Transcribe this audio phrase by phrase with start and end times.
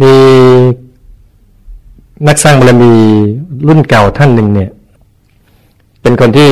[0.00, 0.14] มี
[2.28, 2.92] นักสร้างบารมี
[3.68, 4.70] รุ่นเก่าท่านหนึ่งเนี่ย
[6.02, 6.50] เป็นคนที่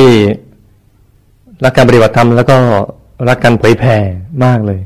[1.63, 2.55] รักการปฏิบัติธรรมแล้วก็
[3.29, 3.97] รักการเผยแผ่
[4.43, 4.79] มากเลย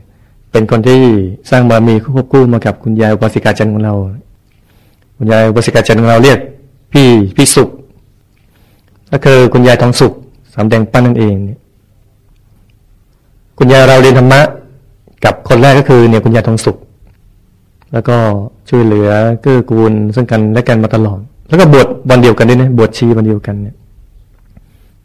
[0.51, 1.01] เป็นคนที่
[1.49, 3.93] สร้างบารมีควบคู่มากับคุณยายอุปสิกาจันของเรา
[5.17, 6.39] คุณยายอุปสิกาจันของเราเรียก
[6.93, 7.69] พี่พี่สุข
[9.11, 10.13] ก็คือคุณยายทองสุข
[10.55, 11.59] สำแดงปั้นนั่นเองเนี่ย
[13.57, 14.41] คุณยายเราเรียนธรรมะ
[15.25, 16.77] กับคนแรกก็คือเนี่ยคุณยายทองสุข
[17.95, 18.17] แล้วก็
[18.69, 19.09] ช่วยเหลือ
[19.41, 23.75] เกื้อกูลซึ่งกันและกันมาตลอด แล้วก็บวชวันเดียวกันด้วยนะบวชชีวันเดียวกันเนี่ย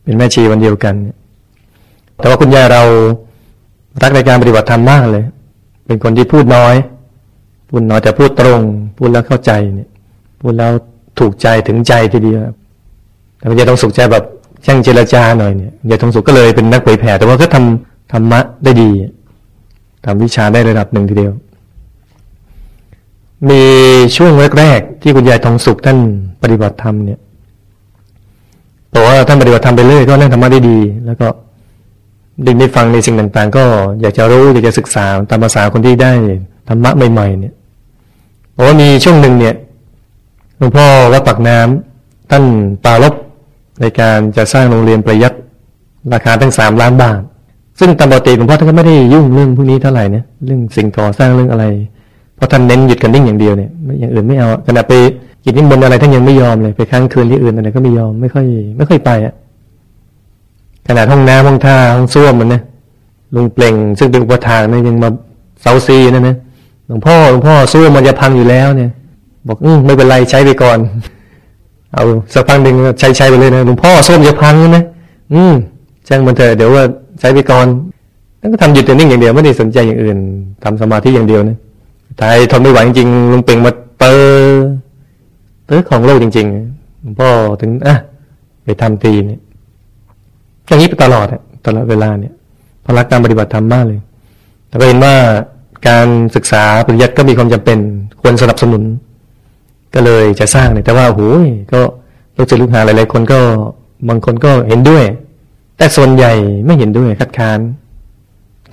[0.03, 1.16] เป็นแม่ชีวันเดียวกันเนี่ย
[2.16, 2.83] แต่ว่าคุณยายเรา
[4.03, 5.25] รักในการปฏิบัติธรรมมากเลย
[5.87, 6.75] เป็นคนที่พูดน้อย
[7.71, 8.61] พูดน้อยแต่พูดตรง
[8.99, 9.88] พูดแล้วเข้าใจเนี่ย
[10.41, 10.73] พูดแล้ว
[11.19, 12.41] ถูกใจถึงใจทีเดียว
[13.38, 14.25] แต่คุณยายทองสุขใจแบบ
[14.66, 18.91] ช่างเจรจาหน่อยเนี่ยยายทองสุขก็เลยเป็นนักเผยแผ่แต่ว่าก็ทำธรรมะได้ดี
[20.05, 21.33] ทำวิชาได้ระดับหนึ่งทีเดียว
[23.49, 23.62] มี
[24.16, 25.99] ช่วงแรกๆที่คุณยายทองสุขท่าน
[26.43, 27.19] ปฏิบัติธรรมเนี่ย
[28.93, 31.27] บอกว่าท่านปฏิบัติธรรมไปเรื่อยก็เรื่องธรรมะได้ดี แล้วก็
[32.43, 33.65] ได้ได้ฟังในสิ่งต่างๆ ก็
[34.01, 36.13] อยากจะรู้อยากจะศึกษาตามภาษาคนที่ได้
[36.69, 37.55] ธรรมะใหม่ ๆ เนี่ย
[38.57, 39.54] บอกว่ามีช่วงหนึ่งเนี่ย
[40.57, 42.45] หลวงพ่อวัดปักน้ำท่าน
[42.85, 43.15] ปาลบ
[43.80, 45.32] ในการจะสร้างโรงเรียนประยัด
[46.13, 47.21] ราคาตั้งสามล้านบาท
[47.79, 51.65] ซึ่งตามปกติหลวงพ่อท่านก็ไม่ได้ยุ่งเรื่องพวกนี้เท่าไหร่นะเรื่องสิ่งก่อสร้างเรื่องอะไร
[52.41, 54.93] เพราะท่านเน้นหยุดกันนิ่งอย่างเดียวเนี่ยอย่างอื่นไม่เอาขณะไป
[55.45, 59.35] กินนิมนต์อะไรท่านยังไม่ยอมเลยไปค้างคืนที่อื่นอะไรก็ไม่ยอมไม่ค่อย ไม่ค่อยไปอะ
[60.88, 62.63] ขนาดห้องน้ำห้องท่าห้องส้วมมันนะ
[63.35, 65.09] ลุงเปล่ง ซึ่งเป็นอุปทานนี่ยังมา
[65.62, 66.37] เซาซีนั่นนะ
[66.87, 68.91] หลวงพ่อหลวงพ่อส้วมมันจะพังอยู่แล้วเนี่ย
[69.49, 70.78] บอกอืไม่เป็นไรใช้ไปก่อน
[71.94, 72.04] เอา
[72.34, 74.84] สักพักหนึ่งใช้ใช้ไปเลยนะหลวงพ่อส้วมจะพังนะ
[75.34, 75.54] อืม
[76.09, 76.84] ช่างมันเถอะเดี๋ยวว่า
[77.21, 77.66] ใช้ไปก่อน
[78.41, 80.19] นั่นก็ทำหยุดนิ่งอย่างเดียวไม่ได้สนใจอย่างอื่น
[80.65, 81.56] ทำสมาธิอย่างเดียวนะ
[82.19, 84.15] ทายทนไม่ไหวจริงลุงเป่งมาเตอ
[85.66, 87.31] เตอของโลกจริงๆหลวงพ่อ
[87.61, 87.97] ถึงอะ
[88.65, 89.41] ไปทำตีเนี่ย
[90.66, 92.32] อย่างนี้ไปตลอดอะตลอดเวลาเนี่ย
[92.84, 94.00] พรักการปฏิบัติธรรมมากเลย
[94.69, 95.15] แต่ก็เห็นว่า
[95.88, 96.06] การ
[96.37, 97.78] ศึกษาปริยัติก็มีความจำเป็น
[98.20, 98.82] ควรสนับสนุน
[99.94, 101.81] ก็เลยจะสร้างเนี่ยแต่ว่าโอ้ยก็
[102.37, 103.41] ลูกศิษย์ลูกหาหลายๆคนก็
[104.09, 105.04] บางคนก็เห็นด้วย
[105.76, 106.32] แต่ส่วนใหญ่
[106.66, 107.59] ไม่เห็นด้วยคัดค้าน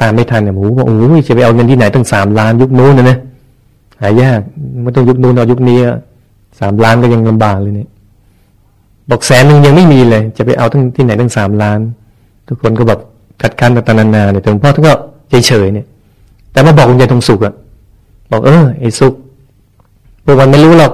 [0.01, 3.19] ตามไม่ทันเนี่ยโอ้โหโอ้ยจะไปเอาเงินที่ไหนตั้งสามล้านยุคนู้นนะเนะ
[4.01, 4.41] หายาก
[4.83, 5.77] ไม่ต้องยุคนู้นเอายุคนี้
[6.59, 7.89] สามล้านก็ยังลำบากเลยเนี่ย
[9.09, 11.79] บอกแสนหนึ่งยังไม่มีเลย จะไปเอาทั้งที่ไหนตั้งสามล้าน
[12.47, 12.99] ทุกคนก็แบบ
[13.41, 14.93] คัดค้านตานานาเนี่ยแต่หลวงพ่อท่านก็
[15.29, 15.85] เฉยๆเนี่ย
[16.51, 17.53] แต่มาบอกคุณยายทองสุกอะ
[18.31, 19.13] บอกเออไอ้สุก
[20.25, 20.93] พวกมันไม่รู้หรอก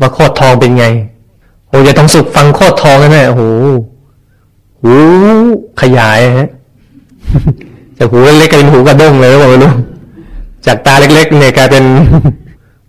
[0.00, 0.86] ว่าโคตรทองเป็นไง
[1.68, 3.42] โอ้ยายทองสุกฟังโคตรทองแน่โอ้โห
[4.80, 4.92] หู
[5.80, 6.48] ขยายฮะ
[7.98, 9.72] จากหูเล็กกลายเป็นหูกระด้งเลยบอกไม่รู้
[10.66, 11.84] จากตาเล็กๆเนี่ยกลายเป็น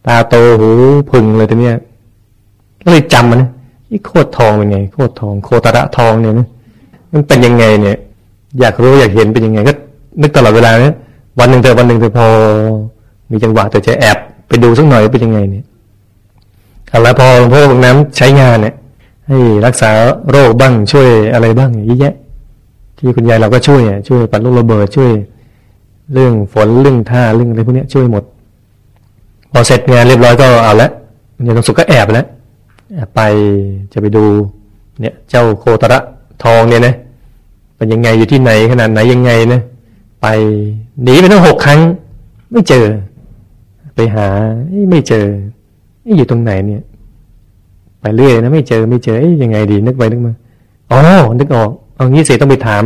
[0.08, 0.70] ตาโตหู
[1.12, 1.78] พึงเลยทีเนี้ย
[2.84, 3.42] ก็เลยจำมัน
[3.92, 6.34] นี่โคตรทองเป็นไง โคตรทอง โคตระทองเนี่ย
[7.14, 7.98] มันเป็นยังไงเนี่ย
[8.60, 9.74] อยากรู้อยากเห็นเป็นยังไง ก็
[10.22, 10.96] นึกตลอดเวลาเนี่ย
[11.40, 12.28] วันหนึ่งเธอวันหนึ่งเธอพอ
[13.32, 15.66] มีจังหวะเธอจะแอบไปดูสักหน่อยเป็นยังไงเนี่ย
[16.90, 18.76] เอาละพอพวกน้ำใช้งานเนี่ย
[19.28, 19.92] ให้รักษา
[20.30, 22.14] โรคบ้างช่วยอะไรบ้างเยอะแยะ
[22.98, 25.12] ที่คุณยายเราก็ช่วยช่วยปัดลูกระเบิดช่วย
[26.14, 28.24] เรื่องฝนเรื่องท่าเรื่องอะไรพวกนี้ช่วยหมด
[29.52, 30.90] พอเสร็จงานเรียบร้อยก็เอาละ
[31.46, 32.28] ยายตรงสุกก็แอบแล้ว
[33.16, 33.22] ไป
[33.94, 34.26] จะไปดู
[35.00, 36.00] เนี่ยเจ้าโคตระ
[36.44, 36.96] ทองเนี่ยนะ
[37.78, 39.62] เป็นยังไงอยู่ที่ไหนขนาดไหนยังไงนะ
[40.22, 40.28] ไป
[41.04, 41.80] หนีไปตั้งหกครั้ง
[42.52, 42.86] ไม่เจอ
[43.96, 44.28] ไปหา
[44.92, 45.26] ไม่เจอ
[46.18, 46.84] อยู่ตรงไหนเนี่ย
[48.02, 50.34] ไปเรื่อยนะไม่เจอไม่เจอยังไงดี นึกไปนึกมา
[50.92, 51.00] อ๋อ
[51.40, 52.84] นึกออกเอางี้เสร็จต้องไปถาม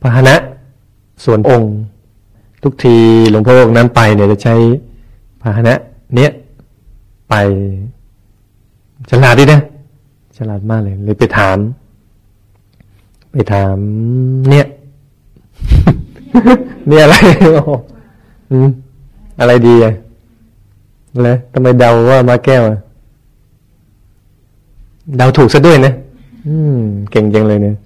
[0.00, 0.36] พระนะ
[1.24, 1.72] ส่วนองค์
[2.62, 2.96] ทุกที
[3.30, 4.54] หลวงพ่อองค์นั้นไปเนี่ยจะใช้
[5.40, 5.78] พระนะ
[6.14, 6.30] เนี้ย
[7.30, 7.34] ไป
[9.10, 9.60] ฉลาดดินะ
[10.36, 11.58] ฉลาดมากเลย เลยไปถาม
[13.32, 13.76] ไปถาม
[14.50, 14.66] เนี่ย
[16.88, 17.16] เนี่ยอะไร
[18.50, 18.52] อ
[19.40, 19.92] อะไรดีอะ
[21.28, 22.78] นะทำไมเดาว่ามาแก้วอะ
[25.16, 25.92] เดาถูกซะด้วยนะ
[26.46, 26.80] อืม
[27.10, 27.76] เก่งจังเลยเนี่ย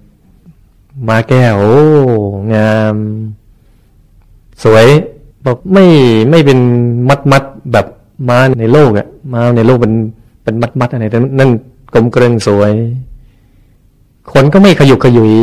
[1.09, 1.77] มาแก้วโอ้
[2.53, 2.95] งาม
[4.63, 4.85] สวย
[5.45, 5.85] บอกไม่
[6.29, 6.59] ไม่เป็น
[7.09, 7.85] มัดมัดแบบ
[8.29, 9.93] ม้าในโลกอะม้าในโลกเป็น
[10.43, 11.49] เป็นมัดมัดอะไรแต่นั่น
[11.93, 12.73] กลมเกรงสวย
[14.33, 15.33] คนก็ไม่ขยุกขยุย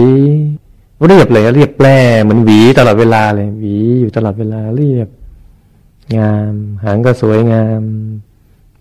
[1.06, 5.08] เรียบเลยเรียบแปร่เหมือนหวีตลอดเวลาเลย หวีอยู่ตลอดเวลาเรียบ
[6.16, 6.52] งาม
[6.84, 7.82] หางก็สวยงาม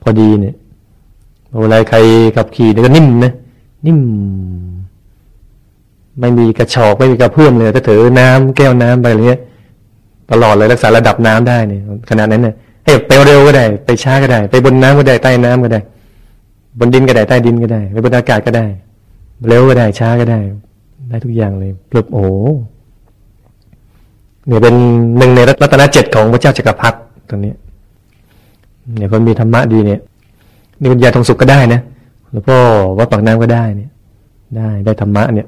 [0.01, 0.55] พอดีเนี่ย
[1.61, 1.97] เวลาใคร
[2.35, 3.33] ขับขี่เนี่ยก็นิ่มนะ
[3.85, 3.99] นิ่ม
[6.19, 9.41] ไม่มีกระชอกไม่มีกระเพื่อมเลยถ้าถือน้ำแก้วน้ำไปอะไรเงี้ย
[10.31, 12.55] ตลอดเลยรักษาระดับน้ำได้เนี่ยขนาดนั้นเนี่ย
[12.85, 15.81] ให้ไปเร็วก็ได้ ไปช้าก็ได้ ไปบนน้ำก็ได้ใต้น้ำก็ได้
[16.79, 18.65] บนดินก็ได้ใต้ดินก็ได้ไปบนอากาศก็ได้
[19.47, 20.39] เร็วก็ได้ช้าก็ได้
[21.09, 22.25] ได้ทุกอย่างเลยปลุกโอ้
[24.47, 24.75] เนี่ยเป็น
[25.17, 26.97] หนึ่งในรัตนเจ็ดของพระเจ้าจักรพรรดิ
[27.29, 27.53] ตรงนี้
[28.97, 29.99] เนี่ยคนมีธรรมะดีเนี่ย
[30.81, 31.81] มีปัญญาทองสุขก็ได้นะ
[32.33, 32.55] แล้วก็
[32.97, 33.89] วัดปากน้ำก็ได้เนี่ย
[34.57, 35.47] ได้ได้ธรรมะเนี่ย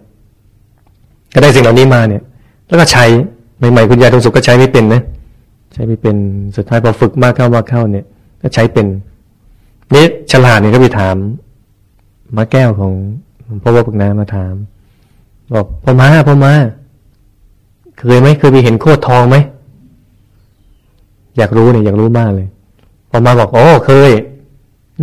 [1.33, 2.21] ก็ได้สิ่งเหล่านี้มาเนี่ย
[2.67, 3.05] แล้วก็ใช้
[3.71, 5.01] ใหม่ๆคุณยายทองสุขก็ใช้ไม่เป็นนะ
[5.73, 6.15] ใช้ไม่เป็น
[6.55, 8.05] สุดท้ายพอฝึกมากเข้ามากเข้าเนี่ย
[8.41, 8.87] ก็ใช้เป็น
[9.93, 11.15] นี่ฉลาดเนี่ยก็ไปถาม
[12.37, 12.93] มาแก้วของ
[13.61, 14.53] พ่อวัดปากน้ำมาถาม
[15.53, 16.53] บอกพ่อมาพ่อมา
[17.97, 19.37] เคยไหมเคยไปเห็นโคตรทองไหม
[21.37, 22.47] อยากรู้เนี่ยอยากรู้มากเลย
[23.09, 24.11] พอมาบอกโอ้เคย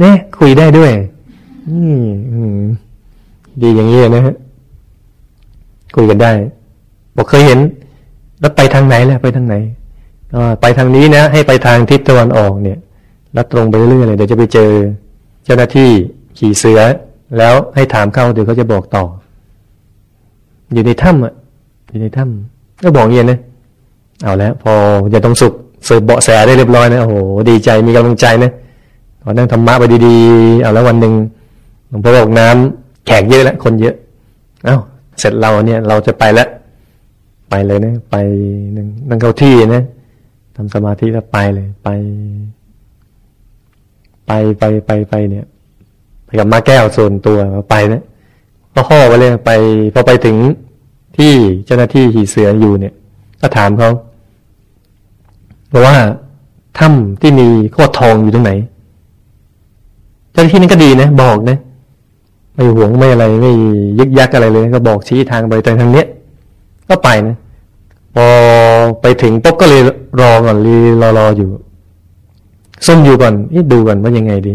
[0.00, 0.92] เนี่ยคุยได้ด้วย
[1.68, 2.62] อืม
[3.62, 4.34] ดีอย่างนี้นะฮะ
[5.94, 6.32] คุยกันได้
[7.16, 7.58] บอกเคยเห็น
[8.40, 9.54] แล้วไปทางไหนแหละไปทางไหน
[10.32, 12.78] ก็ไปทางนี้นะ ให้ไปทางทิศตะวันออกเนี่ย
[13.34, 14.70] แล้วตรงไปเรื่อยเลยเดี๋ยวจะไปเจอ
[15.44, 15.90] เจ้าหน้าที่
[16.38, 16.80] ขี่เสือ
[17.38, 19.04] แล้วให้ถามเข้าเดี๋ยวเขาจะบอกต่อ
[20.72, 21.34] อยู่ในถ้ำอะ
[21.90, 23.38] อยู่ในถ้ำก็บอกเงี้ยนะ
[24.22, 24.72] เอาแล้ว พอ
[25.14, 25.52] จะต้องสุก
[25.84, 27.14] เสืบเบาะแสได้เรียบร้อยนะโอ้โห
[27.50, 28.50] ดีใจมีกำลังใจนะ
[29.22, 31.14] พอนั่งธรรมะไปดีๆเอาแล้ววันหนึ่ง
[31.88, 33.94] หลวงพ่อบอกน้ำแขกเยอะแล้วคนเยอะ
[34.64, 34.78] เอา้า
[35.20, 36.48] เสร็จเราเนี่ย เราจะไปแล้ว
[37.50, 38.16] ไปเลยนะ ไป
[38.76, 39.84] นั่งนั่งเข้าที่นะ
[40.56, 41.88] ทำสมาธิแล้วไปเลย ไป
[44.26, 45.46] ไปไปไปไปเนี่ย
[46.24, 47.38] ไปกับมาแก้วส่วนตัว
[47.70, 48.02] ไปนะ
[48.74, 49.50] ก็ห่อไปเลยไป
[49.94, 50.36] พอไปถึง
[51.16, 51.32] ที่
[51.66, 52.94] เจ้าหน้าที่หีเสืออยู่เนี่ย
[53.40, 53.90] ก็ถามเขา
[55.72, 55.96] บอกว่า
[56.78, 58.52] ถ้ำที่มีโคตรทองอยู่ตรงไหน
[60.32, 61.58] เจ้าหน้าที่นั้นก็ดีนะ บอกนะ
[62.54, 63.52] ไม่หวงไม่อะไรไม่
[63.98, 66.06] ยึกยักอะไรเลย ก็บอกชี้ทางไปทางเนี้ย
[66.88, 67.36] ก็ไปนะ
[68.14, 68.26] พอ
[69.00, 69.82] ไปถึงปุ๊บก็เลย
[70.20, 71.48] รอก่อนรีรอรออยู่
[72.86, 74.54] ซุ่มอยู่ก่อนนี่ดูก่อนว่ายังไงดี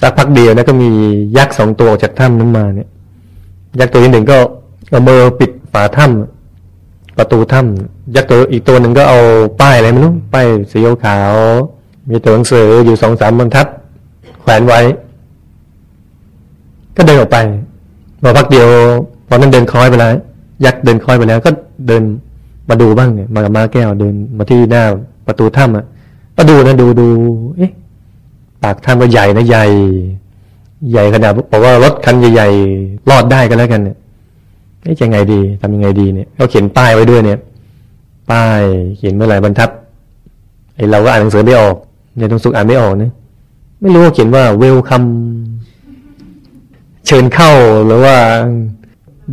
[0.00, 0.88] สักพักเดียวนะก็มี
[1.36, 2.88] ยักษ์สองตัวออกจากถ้ำนั้นมาเนี่ย
[3.80, 4.38] ยักษ์ตัวที่หนึ่งก็
[4.90, 9.18] เอามือปิดฝาถ้ำประตูถ้ำยักษ์ตัวอีกตัวหนึ่งก็เอา
[9.60, 11.34] ป้ายอะไรไม่รู้ป้ายสีขาว
[12.10, 13.66] มีตัวหนังสืออยู่สองสามบรรทัด
[14.40, 14.80] แขวนไว้
[16.96, 17.38] ก็เดินออกไป
[18.22, 18.66] พอพักเดียว
[19.28, 20.14] พอนั้นเดินคล้อยไปแล้ว
[20.64, 21.50] ยักษ์เดินคอยไปแล้วก็
[21.86, 22.02] เดิน
[22.68, 24.84] มาดูบ้างเนี่ย มากับมาแก้วเดินมาที่หน้า
[25.26, 25.84] ประตูถ้ำอะ
[26.36, 27.08] ก็ดูนะดูดู
[27.56, 27.72] เอ๊ะ
[28.62, 29.66] ปากถ้ำก็ใหญ่นะใหญ่
[30.90, 33.96] ใหญ่ขนาดบอกว่ารถคันใหญ่ๆรอดได้กันแล้วกันเนี่ย
[34.82, 37.38] เอ๊ะจะไงดีทำยังไงดีเนี่ยเขาเขียนป้ายไว้ด้วยเนี่ย
[38.30, 38.60] ป้าย
[38.96, 39.70] เขียนเมื่อไหร่บรรทัด
[40.76, 41.76] ไอเราก็อ่านหนังสือไม่ออก
[42.16, 43.12] เนี่ยตรงสุกอ่านไม่ออกเนี่ย
[43.80, 45.02] ไม่รู้ว่าเขียนว่าเวลคัม
[47.06, 47.50] เชิญเข้า
[47.86, 48.16] หรือว่า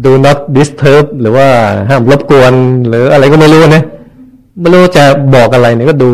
[0.06, 1.48] do not disturb หรือว่า
[1.90, 2.54] ห้ามรบกวน
[2.88, 3.84] หรืออะไรก็ไม่รู้นะ
[4.60, 5.04] ไม่รู้จะ
[5.36, 6.10] บอกอะไรเนี่ยก็ดู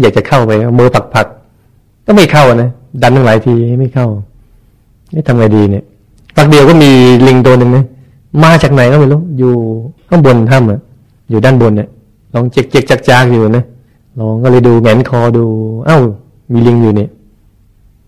[0.00, 1.26] อยากจะเข้าไปมือผักผัก
[2.06, 2.70] ก็ไม่เข้านะ
[3.02, 4.06] ดันตั้งหลายทีไม่เข้า
[5.14, 5.84] นี่ทำไงดีเนี่ย
[6.36, 6.90] ปักเดียวก็มี
[7.26, 7.84] ลิงตัวหนึ่งนะ
[8.42, 9.52] มาจากไหนก็ไม่รู้อยู่
[10.08, 10.80] ข้างบนถ้ำอะ
[11.30, 11.88] อยู่ด้านบนเนี่ย
[12.34, 13.64] ลองเจ๊กเจ๊กจักจักอยู่นะ
[14.18, 15.44] ลองก็เลยดูแงนคอดู
[15.86, 15.98] เอ้า
[16.52, 17.10] มีลิงอยู่เนี่ย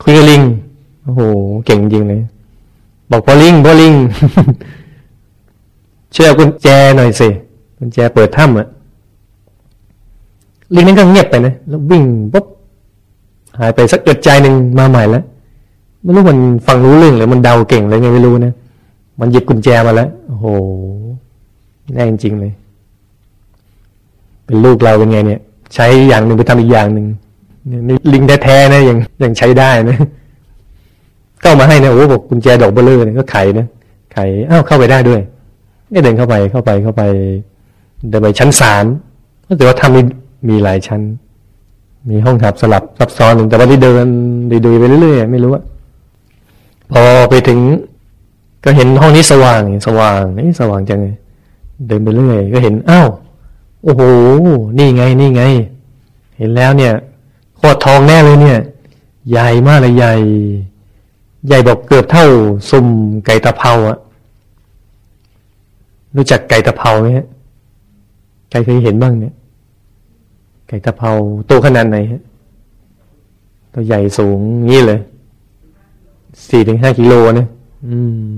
[0.02, 0.42] คุยกับลิง
[1.04, 1.20] โอ้โห
[1.66, 2.20] เก่งจริงเลย
[3.10, 3.94] บอกพอลิงพอลิง
[6.14, 7.28] เชื่อกุญแจหน่อยสิ
[7.78, 8.66] กุญแจเปิดถ้ำอะ
[10.74, 12.46] ลิงนั้นก็เงียบไปนะแล้ววิ่งปุ๊บ
[13.58, 15.24] หายไปสักเกิดใจหนึ่งมาใหม่แล้ว
[16.02, 18.52] ไม่รู้มันฟังรู้เรื่องหรือมันเดาเก่งเลยไงไม่รู้นะ
[19.20, 20.46] มันหยิบกุญแจมาแล้วโอ้โห
[21.92, 22.52] แน่จริงเลย
[24.44, 25.40] เป็นลูกเราเป็นไงเนี่ย
[25.74, 27.06] ใช้อย่างหนึ่งไปทำอีกอย่างหนึ่ง
[27.88, 29.98] นี่ลิงแท้ๆนะยังยังใช้ได้นะ
[31.42, 33.66] ก็มาให้นะโอ้บอกกุญแจดอกเบลเลอร์เนี่ยก็ไขนะ
[34.12, 34.18] ไข
[34.50, 35.20] อ้าวเข้าไปได้ด้วย
[35.94, 37.02] นี่เดินเข้าไปเข้าไปเข้าไป
[38.08, 38.84] เดินไปชั้นสาม
[39.46, 40.02] ก็ถือว่าทำมี
[40.48, 41.00] มีหลายชั้น
[42.10, 44.06] มีห้องถับสลับซับซ้อนหนึ่งแต่ว่าที่เดิน
[44.64, 45.62] ดูไปเรื่อยๆไม่รู้ว่า
[46.92, 47.58] พอไปถึง
[48.64, 51.16] ก็เห็นห้องนี้สว่างสว่างนี่สว่างจังเลย
[51.86, 53.08] เดินไปเรื่อยก็เห็นอ้าว
[53.82, 54.02] โอ้โห
[54.78, 55.42] นี่ไงนี่ไง
[56.38, 56.92] เห็นแล้วเนี่ย
[57.56, 58.58] โคตรทองแน่เลยเนี่ย
[59.30, 60.14] ใหญ่มากเลยใหญ่
[61.46, 62.26] ใหญ่บอกเกือบเท่า
[62.70, 62.86] ซุ่ม
[63.26, 63.98] ไก่ตะเภาอะ
[66.16, 67.26] รู้จักไก่ตะเภาไหมฮะ
[68.50, 69.34] ใครเคยเห็นบ้างเนี่ย
[70.68, 71.10] ไก่ตะเภา
[71.50, 72.22] ตัวขนาดไหนฮะ
[73.74, 75.00] ตัวใหญ่สูงงี้เลย
[76.48, 77.46] สี่ถึงห้ากิโลนะ
[77.86, 78.32] อืม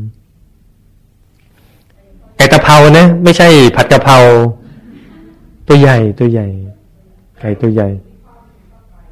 [2.37, 4.16] ไก่ตะเภานะไม่ใช่ผัดกะเพรา
[5.68, 6.47] ตัวใหญ่ตัวใหญ่
[7.40, 7.88] ไก่ตัวใหญ่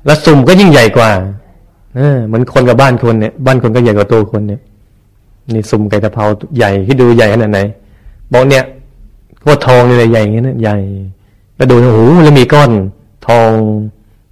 [0.04, 1.10] แล้วสุ่มก็ยิ่งใหญ่กว่า
[1.96, 4.60] เออเหมือนคนกับบ้านคนเนี่ย บ้านคนก็ใหญ่กว่าตัวคนเนี่ย
[5.54, 6.24] นี่สุ่มไก่ตะเภา
[6.56, 7.60] ใหญ่ที่ดูใหญ่ขนาดไหน
[8.32, 8.64] บอกเนี่ย
[9.40, 10.76] โคตรทองเลยใหญ่อย่างเงี้ยนะใหญ่
[11.56, 12.70] แล้วดูโอ้โหแล้วมีก้อน
[13.28, 13.50] ทอง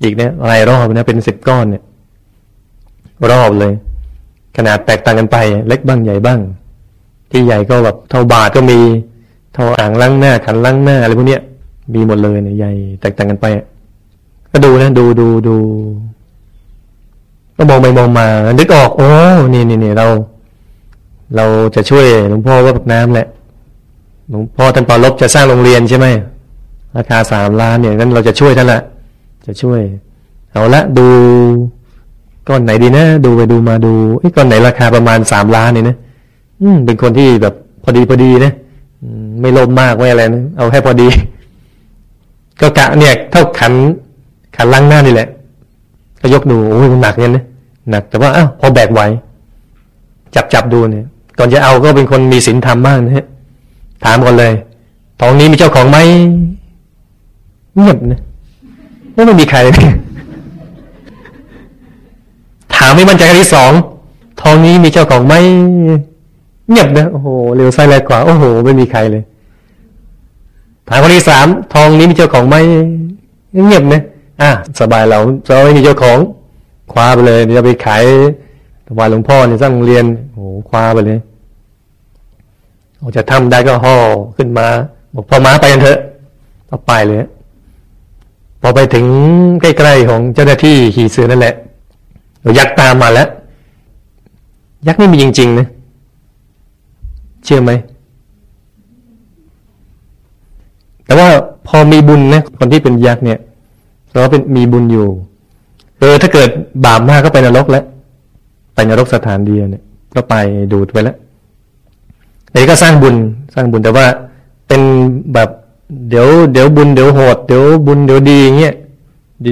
[0.02, 1.82] อีกเนี่ยหลายรอบนะเป็นสิบก้อนเนี่ย
[3.30, 3.72] รอบเลย
[4.56, 5.36] ขนาดแตกต่างกันไป
[5.68, 6.40] เล็กบ้างใหญ่บ้าง
[7.30, 8.80] ที่ใหญ่ก็แบบเท่าบาทก็มี
[9.54, 11.42] เท่าอ่างล้างหน้าขันล้างหน้าอะไรพวกเนี้ย
[11.94, 13.46] มีหมดเลยเนี่ยใหญ่แตกต่างกันไป
[14.50, 15.56] ก็ดูนะดูดูดู
[17.56, 18.26] ก็มองไปมองมา
[18.58, 19.08] นึกออกโอ้
[19.54, 20.06] นี่นี่นี่เรา
[21.36, 21.44] เรา
[21.74, 23.26] จะช่วยหลวงพ่อว่าแบบน้ำแหละ
[24.30, 26.06] หลวงพ่อท่านปอลบจะสร้างโรงเรียนใช่ไหม
[26.96, 28.80] ราคาสามล้านเนี่ยงั้นเราจะช่วยท่านละ
[29.46, 29.80] จะช่วย
[30.52, 31.06] เอาละดู
[32.48, 35.96] ก้อนไหนดีนะดูไปดูมาดูไอ้ก้อนไหนราคาประมาณสามล้านเนี่ยนะ
[36.62, 38.52] อืมเป็นคนที่แบบพอดีพอดีนะ
[39.40, 41.08] ไม่โลภมากไม่อะไรนะเอาแค่พอดี
[42.60, 43.72] ก็กะเนี่ยเท่าขัน
[44.56, 45.28] ขันล่างหน้านี่แหละ
[46.20, 47.44] ก็ยกดูโอ้ยมันหนักเงี้ยนะ
[47.90, 49.00] หนักแต่ว่าอ้าวพอแบกไหว
[50.34, 51.04] จับจับดูเนี่ย
[51.38, 53.26] ก่อนจะเอาก็เป็นคนมีศีลธรรมมากนะฮะ
[54.04, 54.52] ถามก่อนเลย
[55.20, 55.98] ทองนี้มีเจ้าของไหม
[57.76, 58.20] เงียบนะ
[59.14, 59.74] ไม่มีใครเลย
[62.74, 63.72] ถามไม่มั่นใจครั้งที่สอง
[64.42, 65.34] ทองนี้มีเจ้าของไหม
[66.70, 69.22] เงียบนะโอ้โหเร็วไส้แรงกว่าโอ้โห ไม่มีใครเลย
[70.88, 72.56] ถามครั้งที่สามทองนี้มีเจ้าของไหม
[73.66, 74.02] เงียบนะ
[74.42, 76.18] อะสบายเราเราไม่มีเจ้าของ
[76.92, 78.04] คว้าไปเลยเดี๋ยวไปขาย
[78.86, 81.18] ถวายหลวงพ่อเนี่ยสร้างโรงเรียนโอ้โหคว้าไปเลย
[83.02, 83.96] ออกจะทำได้ก็ห่อ
[84.36, 84.66] ขึ้นมา
[85.14, 85.98] บอกพอมาไปกันเถอะ
[86.70, 87.18] ก็ไปเลย
[88.62, 89.06] พอไปถึง
[89.60, 91.54] ใกล้ๆของเจ้าหน้าที่ขี่เสือนั่นแหละ
[92.58, 93.28] ยักษ์ตามมาแล้ว
[94.86, 95.66] ยักษ์นี่มีจริงๆนะ
[97.44, 97.72] เชื่อไหม
[101.04, 101.28] แต่ว่า
[101.68, 103.38] พอมีบุญนะคนที่เป็นยักษ์เนี่ย
[104.10, 105.08] เราเป็นมีบุญอยู่
[105.98, 106.48] เออถ้าเกิด
[106.84, 107.84] บาปมากก็ไปนรกแล้ว
[108.74, 109.82] ไปนรกสถานเดียวเนี่ย
[110.14, 110.34] ก็ไป
[110.72, 111.16] ดูดไปแล้ว
[112.52, 113.16] เดี๋ยวก็สร้างบุญ
[113.54, 114.06] สร้างบุญแต่ว่า
[114.68, 114.80] เป็น
[115.34, 115.48] แบบ
[116.08, 118.74] เดี๋ยวเดี๋ยวบุญเดี๋ยวโหดเดี๋ยวบุญเดี๋ยวดีอย่างเงี้ย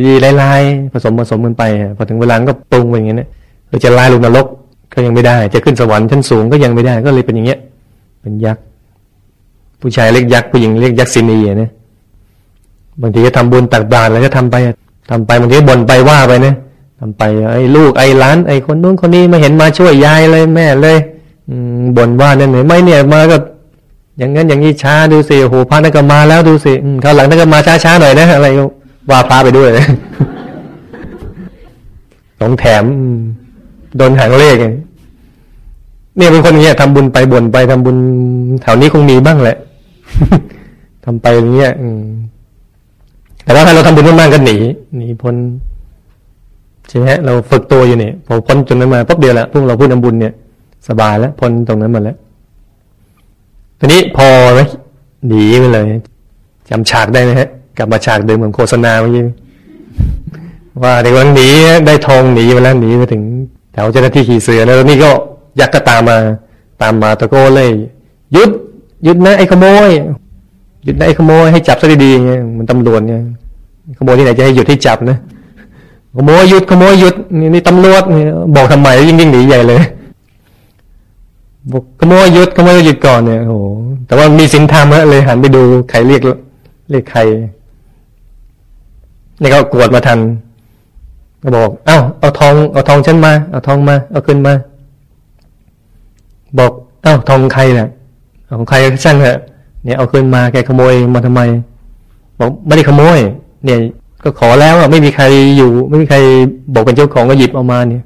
[0.07, 1.63] ดีๆลายๆผสมผสมกันไป
[1.97, 3.29] พอถึงเวลาก็ปรุงไปอย่างเงี้ย
[3.69, 4.47] เราจะลายลงนรก
[4.95, 7.59] ก็ยังไม่ได้ จะขึ้นสวรรค์ชั้นสูงก็ยังไม่ได้ก็เลยเป็นอย่างเงี้ย
[8.21, 8.63] เป็นยักษ์
[9.81, 11.71] ผู้ชายเรียกยักษ์ผู้หญิงเรียกยักษ์ซินีเนี่ย
[13.03, 14.57] บางทีก็ทำบุญตักบาตรแล้วก็ทำไป
[15.11, 16.57] ทำไปบางทีบ่นไปว่าไปเนี่ย
[17.01, 20.99] ทำไปไอ้ลูกไอ้ล้านไอ้คนนู้นคนนี้มาเห็นมาช่วยยายเลยแม่เลย
[21.97, 23.37] บ่นว่าเนี่ยไม่เนี่ยมาก็
[24.19, 28.49] อย่างนั้นอย่างนี้ช้าดูสิโอ้โหพระนั่นก็มาแล้วดูสิคราวหลังนั่นก็มาช้าๆหน่อยนะอะไร
[29.11, 29.71] ว่าพระไปด้วย
[32.41, 32.85] ต้องแถม
[33.97, 34.57] โดนหางเลข
[36.17, 37.97] เนี่ยเป็นคนเงี้ยทำบุญไปบ่นไปทำบุญ
[38.63, 39.57] แถวนี้คงมีบ้างแหละ
[41.05, 41.73] ทำไปอย่างเงี้ย
[43.45, 44.57] แต่ว่าถ้าเราทำบุญมากๆก็หนี
[44.97, 45.35] หนีพ้น
[46.89, 50.33] ใช่ไหมเราฝึกตัวอยู่เนี่ยพอพ้นจนนั้นมาปุ๊บเดียวละพวกเราพูดทำบุญเนี่ย
[50.89, 52.17] สบายแล้วพ้นตรงนั้นมาแล้ว
[53.79, 54.61] ทีนี้พอไหม
[55.29, 55.87] หนีไปเลย
[56.69, 59.25] จำฉากได้ไหมฮะ กลับมาฉากเดิมเหมือนโฆษณาเมื่อกี้
[60.83, 61.49] ว่าเด็กวันหนี
[61.87, 63.23] ได้ทองหนีไปแล้วหนีไปถึง
[63.73, 65.11] แถวเจ้าหน้าที่ขี่เสือแล้วนี่ก็
[65.61, 66.19] ยักษ์ก็ตามมา
[66.83, 67.69] ตามมาตะโกนเลย
[68.37, 68.51] ยุด
[69.07, 69.89] ยุดนะไอ้ขโมย
[70.85, 73.21] หยุดนะไอ้ขโมยให้จับซะดีๆเงี้ยมันตำรวจเนี่ย
[73.99, 75.19] ขโมยที่ไหนจะให้หยุดให้จับนะ
[76.17, 78.03] ขโมยหยุดขโมยหยุดนี่นี่ตำรวจ
[78.57, 79.83] บอกทำไมยิ่งยิ่งหนีใหญ่เลย
[82.01, 83.67] ขโมยยุดขโมยยุดก่อนเนี่ยโอ้โห
[84.07, 86.23] แต่ว่ามีสินธรรมเลยหันไปดูใครเรียก
[86.91, 87.21] เรียกใคร
[89.41, 90.19] นี่เขากวดมาทัน
[91.43, 94.55] ก็บอก เอ้า เอาทอง เอาทองฉันมา เอาทองมา เอาขึ้นมา
[96.59, 97.89] บอก เอ้า ทองใครเนี่ย
[98.59, 99.39] ของใครก็ช่างเถอะ
[99.85, 101.41] เนี่ย เอาขึ้นมา แกขโมยมาทำไม
[102.39, 103.19] บอกไม่ได้ขโมย
[103.65, 103.79] เนี่ย
[104.25, 105.25] ก็ขอแล้วอะ ไม่มีใคร
[105.57, 106.19] อยู่ ไม่มีใคร
[106.75, 108.05] บอกเป็นเจ้าของก็หยิบเอามาเนี่ย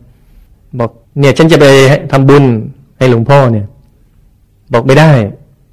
[0.79, 1.67] บอก เนี่ย ฉันจะไป
[2.13, 2.45] ทำบุญ
[2.99, 3.67] ให้หลวงพ่อเนี่ย
[4.73, 5.11] บอกไม่ได้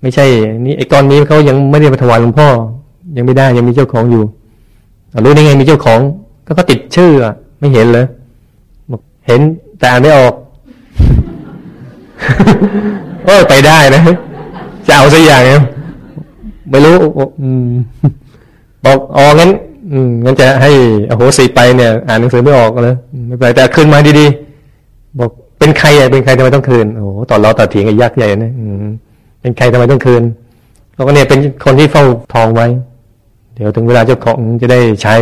[0.02, 0.26] ไม่ใช่
[0.66, 2.48] นี่ไอ้ก้อนนี้เขายังไม่ได้มาถวายหลวงพ่อ
[3.18, 4.24] ยังไม่ได้ยังมีเจ้าของอยู่
[5.26, 6.00] รู้ได้ไงมีเจ้าของ
[6.46, 8.06] ก็เขาติดชื่ออะไม่เห็นเลย
[8.92, 9.40] บอกเห็น
[9.80, 10.34] แต่อ่านไม่ออก
[13.24, 14.02] โอ้ไปได้นะ
[14.88, 15.64] จะเอาสักอย่างเนี่ย
[16.70, 16.96] ไม่รู้
[18.86, 19.52] บอกอ๋องั้น
[20.26, 20.72] งั้นจะให้
[21.10, 22.96] อโหสิไปเนี่ย อ่านหนังสือไม่ออกเลย
[23.28, 28.52] ไม่เป็นไรแต่คืนมาดีๆบอก เป็นใครอะเป็นใครทำไมต้องคืนโอ้โหต่อล้อต่อเถียงกับยักษ์ใหญ่นะ
[29.42, 30.24] เป็นใครทำไมต้องคืน
[30.94, 32.04] เขาก็เนี่ยเป็นคนที่เฝ้า
[32.34, 32.68] ทองไว้
[33.54, 35.16] เดี๋ยวถึงเวลาเจ้าของจะได้ใช้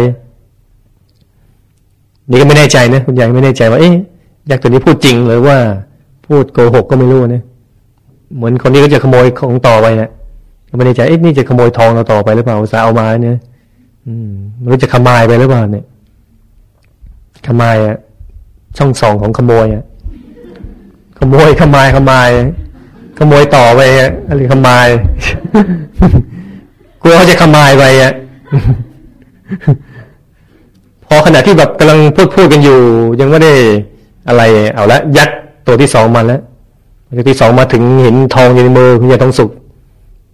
[2.29, 3.93] นี่ก็ไม่แน่ใจนะคุณยายไม่แน่ใจว่าเอ๊ะ
[4.49, 5.57] ยักษ์ตัวนี้พูดจริงหรือว่า
[6.25, 7.43] พูดโกหกก็ไม่รู้นะ
[8.35, 10.09] เหมือนคนนี้ก็จะขโมยของต่อไปเนะ
[10.69, 13.37] ก็ไม่แน่ใจเอ๊ะนี่จะขโมยทองเราต่อไปหรือเปล่าสาเอามาเนี่ย
[14.07, 14.29] อืม
[14.61, 15.85] มันจะขมายไปหรือเปล่าเนี่ย
[17.47, 17.97] ขมายอะ
[18.77, 19.83] ช่องสองของขโมยอะ
[21.19, 22.29] ขโมยขมายขมาย
[23.17, 23.81] ขโมยต่อไป
[24.27, 24.87] อะไรขมาย
[27.01, 28.13] กลัวเขาจะขมายไปอะ
[31.05, 32.79] พอขณะที่แบบกำลังพูดพูดกันอยู่
[33.19, 33.53] ยังไม่ได้
[34.27, 34.41] อะไร
[34.73, 35.29] เอาละยัด
[35.67, 36.41] ตัวที่สองมาแล้ว
[37.17, 39.49] ตัวที่สองมาถึงเห็นทองอยู่ในมือคุณยายทองสุก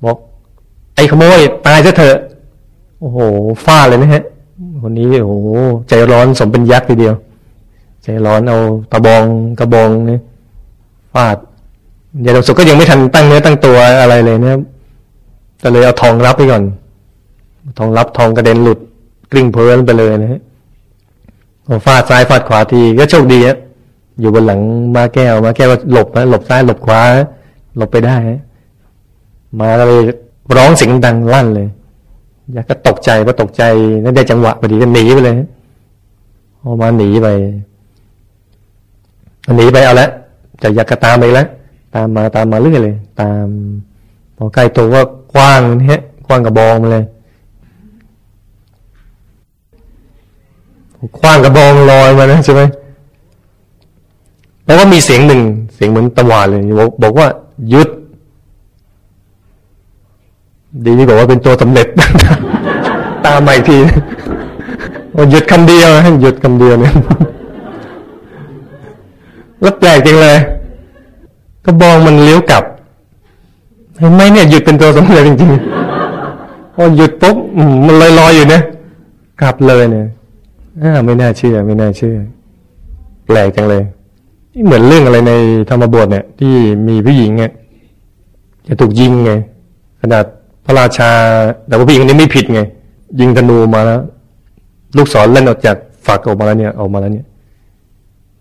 [0.05, 0.17] บอก
[0.95, 2.17] ไอ้ขโมยตายซะเถอะ
[2.99, 3.17] โอ้โห
[3.65, 4.23] ฟาดเลยนะฮะ
[4.81, 5.47] คนนี้โอ้โห
[5.89, 7.15] ใจร้อนสมเป็นยักษ์ทีเดียว
[8.03, 8.57] ใจร้อนเอา
[8.91, 9.23] ตะบอง
[9.59, 10.21] กระบองเนี่ย
[11.15, 11.37] ฟาด
[12.25, 14.57] ยายทองสุกก็ยังไม่ทันตั้งเนื้อตั้งตัวอะไรเลยเนี่ย
[15.63, 16.63] ก็เลยเอาทองรับไปก่อน
[17.77, 18.79] ทองรับทองกระเด็นหลุด
[19.31, 20.41] กลิ้งเพลินไปเลยนะฮะ
[21.85, 23.57] ฟาดซ้ายฟาดขวาทีก็โชคดีฮะ
[24.19, 24.59] อยู่บนหลัง
[24.95, 27.01] มาแก้วมาแก้วหลบนะหลบซ้ายหลบขวา
[27.77, 28.41] หลบไปได้ฮะ
[29.59, 30.03] มาเลย
[30.55, 31.67] ร้องเสียงดังลั่นเลย
[32.55, 33.63] ยากก็ตกใจพอตกใจ
[34.03, 35.35] นั่นได้จังหวะพอดีก็หนีไปเลย
[36.61, 37.27] พอกมาหนีไป
[39.57, 40.09] หนีไปเอาละ
[40.63, 41.47] จะยักตามไปแล้ว
[41.95, 43.47] ตามมาตามมาเรื่อยเลย ตาม
[44.37, 47.05] พอใกล้ตัวว่ากว้างเนี่ยกว้างกระบองมาเลย
[51.19, 52.61] คว้างกระบองลอยมานะใช่ไหม
[54.65, 55.41] แล้วก็มีเสียงหนึ่ง
[55.75, 57.27] เสียงเหมือนตะวานเลยบอกบอกว่า
[57.69, 57.89] หยุด
[60.85, 61.87] ดีที่บอกว่าเป็นตัวสำเร็จ
[63.25, 63.77] ตามใหม่ที
[65.15, 65.89] ว่าหยุดคำเดียว
[66.21, 66.95] หยุดคำเดียวเนี่ย
[69.65, 70.37] แล้วแปลกจริงเลย
[71.65, 72.63] กระบองมันเลี้ยวกลับ
[73.99, 77.35] เห็นไหมเนี่ยหยุดเป็นตัวสำเร็จจริงๆพอหยุดปุ๊บ
[77.85, 78.63] มันลอยๆอยู่เนี่ย
[79.41, 80.05] กลับเลยเนี่ย
[81.05, 82.15] ไม่น่าเชื่อ ไม่น่าเชื่อ
[83.25, 83.83] แปลกจังเลย
[84.65, 85.33] เหมือนเรื่องอะไรใน
[85.69, 86.53] ธรรมบทเนี่ย ที่
[86.87, 87.51] มีผู้หญิงเนี่ย
[88.67, 89.33] จะถูกยิงไง
[90.01, 90.25] ขนาด
[90.65, 91.11] พระราชา
[91.67, 92.61] แต่ว่าผู้หญิงคนนี้ไม่ผิดไง
[93.19, 93.99] ยิงธนูมาแล้ว
[94.97, 97.25] ลูกศรเล่นออกจากฝักออกมาแล้วเนี่ยออกมาแล้วเนี่ย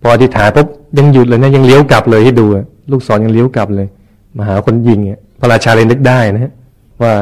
[0.06, 0.68] พออธิษฐานปุ๊บ
[0.99, 2.46] ยังหยุดเลยนะยังเลี้ยวกลับเลยให้ดู
[2.90, 3.88] ลูกศรยังเลี้ยวกลับเลย
[4.37, 6.52] มาหาคนยิงเนี่ยพระราชาเลยนึกได้นะฮะ
[7.02, 7.12] ว่า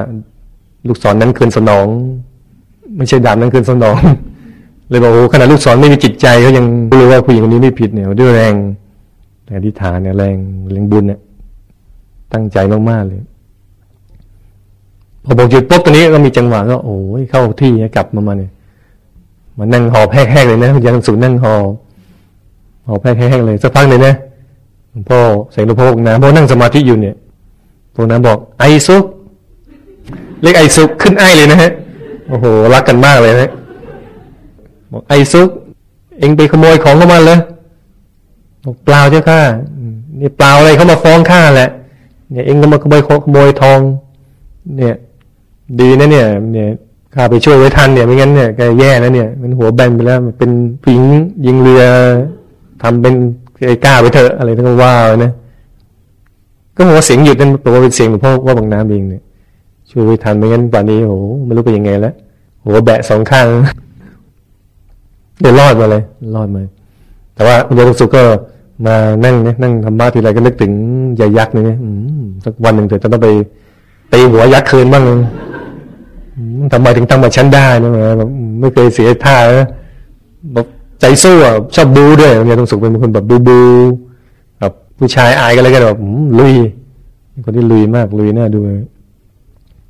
[0.88, 1.86] ลูกศรนั้นคืนสนอง
[2.96, 3.96] ไม่ใช่ดาบนั้นคืนสนอง
[4.88, 8.54] เลยบอกโอ้ขนาดลูกศรไม่มีจิตใจเขายังรู้ว่าผู้หญิงคนนี้ไม่ผิดเนี่ยด้วยแรง
[9.56, 10.36] อธิษฐานเนี่ยแรง
[10.72, 11.20] แรงบุญเนี่ย
[12.32, 12.58] ตั้งใจ
[12.90, 13.20] มากๆเลย
[15.24, 18.50] พอบอกหยุดปุ๊บตอนนี้ก็มีจังหวะก็โอ้ยเข้าที่กลับมามาเนี่ย
[19.58, 21.64] มานั่งหอบแห้งๆเลยนะยังสูนั่งหอบ
[22.86, 24.14] หอบแห้งๆเลยสักพักเลยนะ
[24.90, 25.20] หลวงพ่อ
[25.52, 27.14] ใส่หลวงพ่อนะพ่อนั่งสมาธิอยู่เนี่ย
[27.94, 29.04] พวกนั้นบอกไอซุก
[30.42, 31.70] เรียกไอซุกขึ้นไอเลยนะฮะ
[32.28, 33.50] โอ้โหรักกันมากเลยนะ
[34.92, 35.48] บอกไอซุก
[36.18, 37.38] เอ็งไปขโมยของเข้ามาเลย
[38.64, 39.40] บอกเปล่าเจ้าข้า
[40.20, 41.70] นี่เปล่าอะไรเขามาฟ้องข้าแหละ
[42.30, 43.80] เนี่ยเองก็มาขโมยขโมยทอง
[44.76, 44.96] เนี่ย
[45.80, 46.68] ดีนะเนี่ย เนี่ย
[47.14, 50.50] ข้าไปช่วยไว้ทันเนี่ยไม่งั้นเนี่ยแกแย่แล้วเนี่ย มันหัวแบนไปแล้วมันเป็น
[50.84, 51.02] ผิง
[51.46, 51.84] ยิงเรือ
[52.82, 53.14] ทำเป็น
[53.66, 55.32] ไอ้กล้าไปเถอะอะไรทั้งว่านะ
[56.76, 59.22] ก็บอกว่าเสียงหยุดนั่นแปลว่าเป็นเสียงหลวงพ่อว่าบางน้ำเองเนี่ย
[59.90, 62.14] ช่วยไว้ทันไม่งั้นป่านนี้โอ้โหไม่รู้เป็นยังไงแล้ว
[62.64, 63.46] หัวแบะสองข้าง
[65.40, 66.02] เดี๋ยวรอดมาเลย
[66.34, 66.62] รอดมา
[67.34, 68.22] แต่ว่าคุณยายสุก็
[68.86, 70.72] มานั่งเนี่ยนั่งทำบ้าทีไรก็นึกถึง
[71.20, 71.78] ยายักษ์เนี่ย
[72.44, 73.28] สักวันหนึ่งเธอจะต้องไป
[74.12, 75.04] ตีหัวยักษ์คืนบ้าง
[76.72, 77.90] ทำไมถึงทำมาชั้นได้นะ
[78.60, 79.36] ไม่เคยเสียท่า
[80.54, 80.66] แบบ
[81.02, 83.60] ใจสู้อะชอบบูด้วยเนี่ยต้องสุขเป็นคนแบบบูบู
[84.58, 85.98] แบบผู้ชายอายกันเลยกันแบบ
[86.38, 86.54] ลุย
[87.44, 88.58] คนที่ลุยมากลุยหน่าดู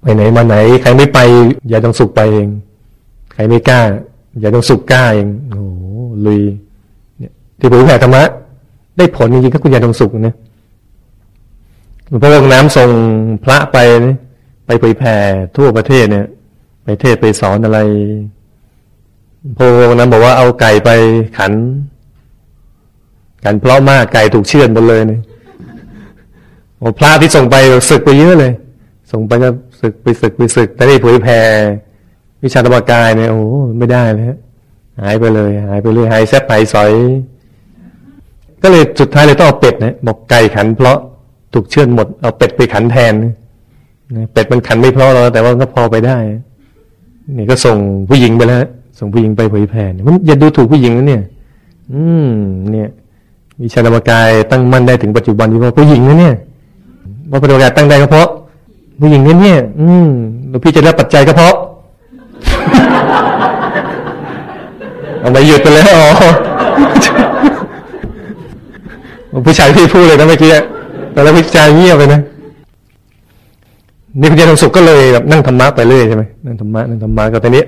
[0.00, 1.18] ไปไหนมาไหน ใครไม่ไป
[1.68, 2.48] อย่าต้องสุขไปเอง
[3.32, 3.80] ใครไม่กล้า
[4.40, 5.62] อย่าต้องสุขกล้าเองโอ้
[6.26, 6.42] ลุย
[7.18, 8.22] เนี่ยที่ผมแผ่ธรรมะ
[8.96, 10.34] ได้ผลจริงๆก็คุณยายทองสุกนะ
[12.08, 12.90] หลวงพ่อองน้ำส่ง
[13.44, 14.16] พระไปนะ
[14.66, 15.16] ไปเผยแผ่
[15.56, 16.26] ทั่วประเทศเนี่ย
[16.84, 17.78] ไปเทศไปสอนอะไร
[19.56, 20.90] พระองค์นั้นบอกว่าเอาไก่ไป
[21.38, 21.52] ขัน
[23.44, 25.20] กันเพราะมากไก่ถูกเชื่อดหมดเลยเนี่ย
[26.78, 27.56] โอ้พระที่ส่งไป
[27.90, 28.52] ศึกไปเยอะเลย
[29.12, 29.48] ส่งไปก็
[29.80, 31.40] ศึกไปศึกไปศึก แต่ได้เผยแผ่
[32.42, 33.42] วิชาธรรมกายเนี่ยโอ้
[33.78, 34.26] ไม่ได้เลย
[35.00, 36.92] หายไปเลย หายไปเลยหายแซบหายสอย
[38.62, 40.98] ก็เลยสุดท้ายเลยต้องเอาเป็ดนะบอกไก่ขันเพราะ
[41.54, 43.14] ถูกเชื่อหมดเอาเป็ดไปขันแทน
[44.32, 46.18] เป็ดมันขันไม่เพราะเราแต่ว่าก็พอไปได้
[47.36, 47.76] นี่ก็ส่ง
[48.08, 48.60] ผู้หญิงไปแล้ว
[49.02, 51.22] ส่งผู้หญิงไปเผยแผ่มันอย่าดูถูกผู้หญิงนะเนี่ย
[51.92, 52.30] อืม
[52.70, 52.88] เนี่ย
[53.62, 56.34] วิชาธรรมกายตั้งมั่นได้ถึงปัจจุบันนี้เพราะผู้หญิงนะเนี่ย
[57.30, 58.28] ว่าปัจจุบันตั้งได้ก็เพราะ
[59.00, 60.08] ผู้หญิงนี่เนี่ย อืม
[60.48, 61.54] หลวงพี่จะได้ปัจจัยก็เพราะ
[65.20, 65.84] เอาไปหยุดไปเลย
[69.32, 70.50] อ๋อผู้ชายพี่พูดเลยนะเมื่อกี้
[71.12, 72.20] แต่แล้วผู้ชายเงียบไปนะ
[74.20, 77.64] นี่คุณยายทองสุขก็เลยแบบนั่งธรรมะไปเรื่อยใช่ไหมนั่งธรรมะนั่งธรรมะก็ตอนนี้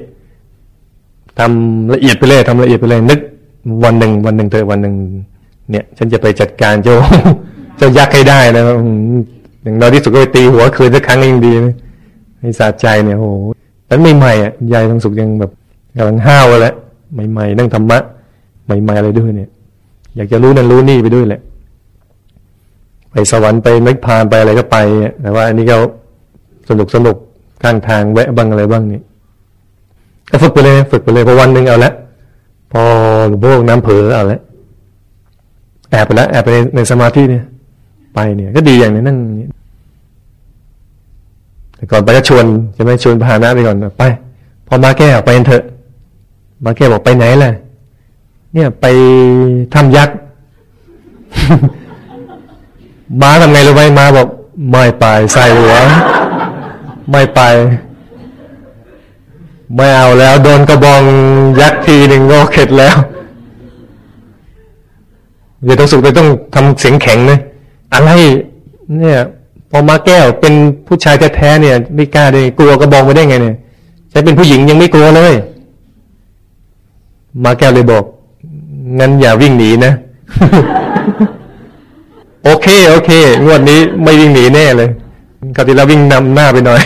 [1.39, 3.21] ทำละเอียดไปเลยทำละเอียดไปเลยนึก
[3.85, 4.95] วันหนึ่งวันหนึ่งเธอวันหนึ่ง
[5.71, 6.95] เนี่ย ฉันจะไปจัดการเจ้า
[7.77, 8.63] เจ้ายักษ์ให้ได้นะ
[9.63, 11.75] อย่างน้อยที่สุดก็ไปตีหัวคืนสักครั้งยังดีนะ
[12.41, 13.25] ให้สะใจเนี่ยโห
[13.87, 15.51] แต่ไม่ใหม่อะยายทองสุขยังแบบ
[15.97, 16.75] กำลังห้าวแล้ว
[17.31, 17.99] ใหม่ๆนั่งธรรมะ
[18.65, 19.51] ใหม่ๆอะไรด้วยเนี่ย
[20.17, 21.41] อยากจะรู้นั่นรู้นี่ไปด้วยแหละ
[23.11, 24.77] ไปสวรรค์ไปนิพพานไปอะไรก็ไป
[25.23, 25.77] แต่ว่าอันนี้ก็
[26.69, 27.17] สนุกสนุก
[27.63, 29.05] ข้างทางแวะบ้างอะไรบ้างนี่ก็
[30.43, 31.93] ฝึกไปเลยฝึกไปเลยพอวันหนึ่งเอาละ
[32.73, 32.83] พอ
[33.29, 34.41] หลวงพ่อน้ำเผลอเอาละ
[35.91, 37.45] แอบไปแล้วแอบไปในในสมาธิเนี่ย
[38.15, 39.19] ไปเนี่ย ก็ดีอย่างนี้นั่ง
[41.77, 42.45] แต่ก่อนไปก็ชวน
[42.77, 44.03] จะไม่ชวนพาหนะไปก่อนไป
[44.67, 45.65] พอมาแก้ไปเถอะ
[46.65, 47.51] มาแก้บอกไปไหนล่ะ
[48.55, 48.87] เนี่ยไป
[49.75, 50.17] ทำยักษ์
[53.21, 54.29] มาทำไงรู้ไหมมาบอก
[54.71, 55.75] ไม่ไปใส่หัว
[57.11, 57.41] ไม่ไป
[59.75, 61.03] ไม่เอาแล้วโดนกระบอง
[61.61, 62.97] ยักทีหนึ่งก็เข็ดแล้ว
[65.65, 67.39] เดี๋ยวต้องสุกไปต้องทำเสียงแข็งเลย
[67.93, 68.11] อะไร
[68.99, 69.21] เนี่ย
[69.71, 70.55] พอมาแก้วเป็น
[70.87, 73.57] ผู้ชายแท้ๆเนี่ย ไม่กล้าเลยกลัวกระบองไปได้ไงเนี่ย
[74.11, 75.35] ใช้เป็นผู้หญิงยังไม่กลัวเลย
[77.45, 78.05] มาแก้วเลยบอก
[78.99, 79.93] งั้นอย่าวิ่งหนีนะ
[82.45, 83.11] โอเค โอเค
[83.45, 84.89] งวดนี้ไม่วิ่งหนีแน่เลย
[85.57, 86.83] คราวที่เราวิ่งนำหน้าไปหน่อย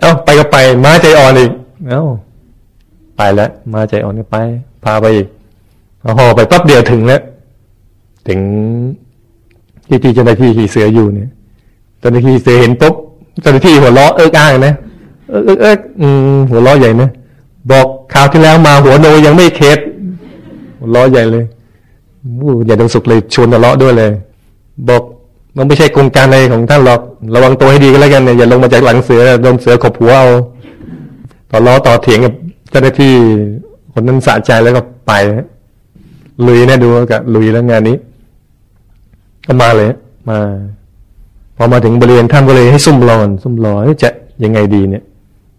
[0.00, 1.50] เอ้าไปก็ไปมาใจอ่อนอีก
[1.88, 2.02] เอ้า
[3.16, 4.36] ไปแล้วมาใจอ่อนก็ไป
[4.84, 5.26] พาไปอีก
[6.18, 7.20] พอไปปั๊บเดียวถึงแล้ว
[8.28, 8.40] ถึง
[9.86, 11.30] ที่ที่เจ้าหน้าที่ขี่เสืออยู่เนี่ย
[12.00, 12.94] เจ้าหน้าที่เสือเห็นปุ๊บ
[13.42, 14.74] เจ้าหน้าที่หัวล้อเอิกอ้างนะ
[15.28, 17.10] เอิกเอิกเอิกอืมหัวล้อใหญ่นะ
[17.70, 19.78] บอกข่าวที่แล้วมาหัวโนยังไม่เคส
[20.94, 21.44] ล้อใหญ่เลย
[22.66, 24.12] อย่าดงสุกเลยชวนทะเลาะด้วยเลย
[24.88, 25.02] บอก
[25.56, 27.00] มันไม่ใช่โครงการอะไรของท่านหรอก
[27.34, 30.28] ระวังตัวให้ดีก็แล้วกันเนี่ยอย่าลงมาจากหลังเสือโดนเสือขบหัวเอา
[31.50, 32.34] ต่อล้อต่อเถียงกับ
[32.70, 33.14] เจ้าหน้าที่
[33.92, 35.12] คนนั้นสะใจแล้วก็ไป
[36.46, 37.96] ลุยนะดูกับลุยแล้วงานนี้
[39.46, 39.88] ก็มาเลย
[40.28, 40.38] มา
[41.56, 44.10] พอมาถึงบริเวณท่านก็เลยให้ซุ่มรอนซุ่มรอจะ
[44.44, 45.02] ยังไงดีเนี่ย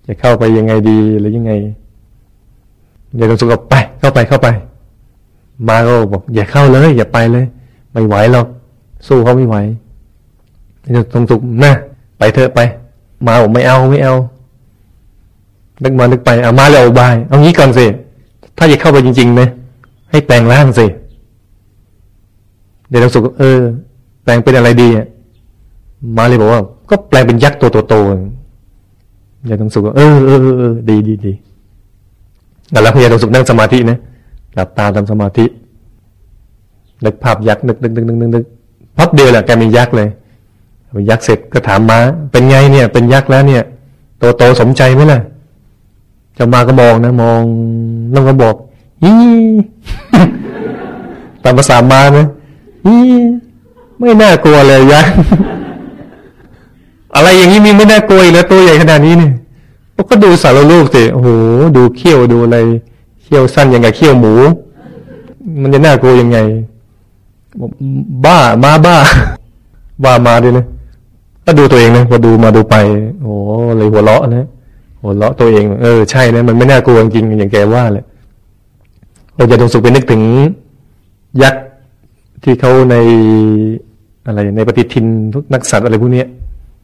[0.08, 1.52] จะเข้าไปยังไงดีหรือยังไง
[3.18, 4.48] อย่าดงสุกไป เข้าไปเข้าไป
[5.68, 7.46] มาก็บอกอย่าเข้าเลย อย่าไปเลย
[7.92, 8.48] ไม่ไหวหรอก
[9.08, 9.56] สู้เขาไม่ไหว
[10.96, 11.74] จะตรงสุกนะ
[12.20, 12.60] ไปเถอะไป
[13.26, 14.14] มาบอกไม่เอาไม่เอา
[15.84, 17.86] นึกมานึกไปเอามาแล้วบาย เอางี้ก่อนสิ
[18.58, 19.48] ถ้าจะเข้าไปจริงๆนะ
[20.12, 20.86] ให้แปลงร่างสิ
[22.90, 23.60] เดี๋ยวตรงสุกเออ
[24.24, 25.06] แปลงเป็นอะไรดีอะ
[26.18, 31.34] มาเลยบอกว่า ก็แปลงเป็นยักษ์ตัวโตๆอย่าตรงสุกเออเออเออดีดีดี
[32.72, 33.98] แล้วพยาตรงสุกนั่งสมาธินะ
[34.54, 35.46] หลับตาทำสมาธิ
[37.04, 38.46] นึกภาพยักษ์นึกนึกนึกนึกนึก
[38.98, 40.08] พับเดียวแหละแกมียักษ์เลย
[41.10, 42.00] ยักษ์เสร็จก็ถามมา
[42.32, 43.64] เป็นไงเนี่ย เป็นยักษ์แล้วเนี่ย
[44.18, 45.20] โตโตสมใจไหมล่ะ
[46.38, 47.42] จะมาก็มองนะ มอง
[48.12, 48.56] แล้วก็บอก
[49.04, 49.12] อี
[51.44, 52.28] ตามภาษามานะ
[52.86, 52.96] อี
[54.00, 55.12] ไม่น่ากลัวเลยยักษ์
[57.16, 59.34] อะไรอย่างนี้มีไม่น่ากลัวอีกแล้วตัวใหญ่ขนาดนี้เนี่ย
[60.10, 61.30] ก็ดูสารลูกสิโอ้โห
[61.76, 62.58] ดูเขี้ยวดูอะไร
[63.24, 64.34] เขี้ยวสั้นอย่างกับเขี้ยวหมู
[65.62, 66.38] มันจะน่ากลัวยังไง
[68.26, 68.96] บ้ามาบ้า
[70.04, 70.66] บ้ามาด้วยนะ
[71.50, 72.76] ก็ดูตัวเองนะพอดูมาดูไป
[73.22, 73.34] โอ้
[73.78, 74.48] เลยหัวเราะนะ
[75.02, 78.04] หัวเราะตัวเอง เออใช่นะมันไม่น่ากลัวจริงอย่างแกว่าเลย
[79.36, 80.22] เราจะตรงสุขไปนึกถึง
[81.42, 81.64] ยักษ์
[82.44, 82.96] ที่เขาใน
[84.26, 86.24] อะไรในปฏิทินทุกนักสัตว์อะไรพวกนี้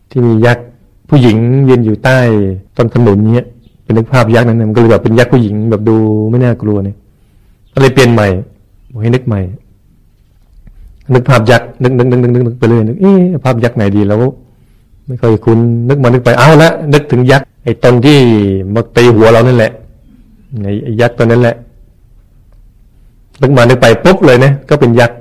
[0.09, 0.65] ที่มียักษ์
[1.09, 1.37] ผู้หญิง
[1.69, 2.19] ยืนอยู่ใต้
[2.77, 3.47] ต้นขนุนเนี้ย
[3.83, 5.95] เป็นนึกภาพยักษ์นั้นมันก็เลยแบบเป็นยักษ์ผู้หญิงแบบดู
[6.29, 6.97] ไม่น่ากลัวเนี่ย
[7.73, 8.27] ก็เลยเปลี่ยนใหม่
[8.91, 9.41] บอกให้นึกใหม่
[11.13, 14.23] นึกภาพยักษ์นึกนึกนึกนึกนึกไปเลยนึกเอ๊ะภาพยักษ์ไหนดีแล้ว
[15.07, 18.19] ไม่เคยคุ้นนึกมานึกไปเอาละนึกถึงยักษ์ไอ้ตนที่
[18.73, 19.71] มาตีหัวเรานั่นแหละ
[20.63, 21.55] ไอ้ยักษ์ตัวนั้นแหละ
[23.41, 25.17] นึกมานึกไปปุ๊บเลยเนี่ยก็เป็นยักษ์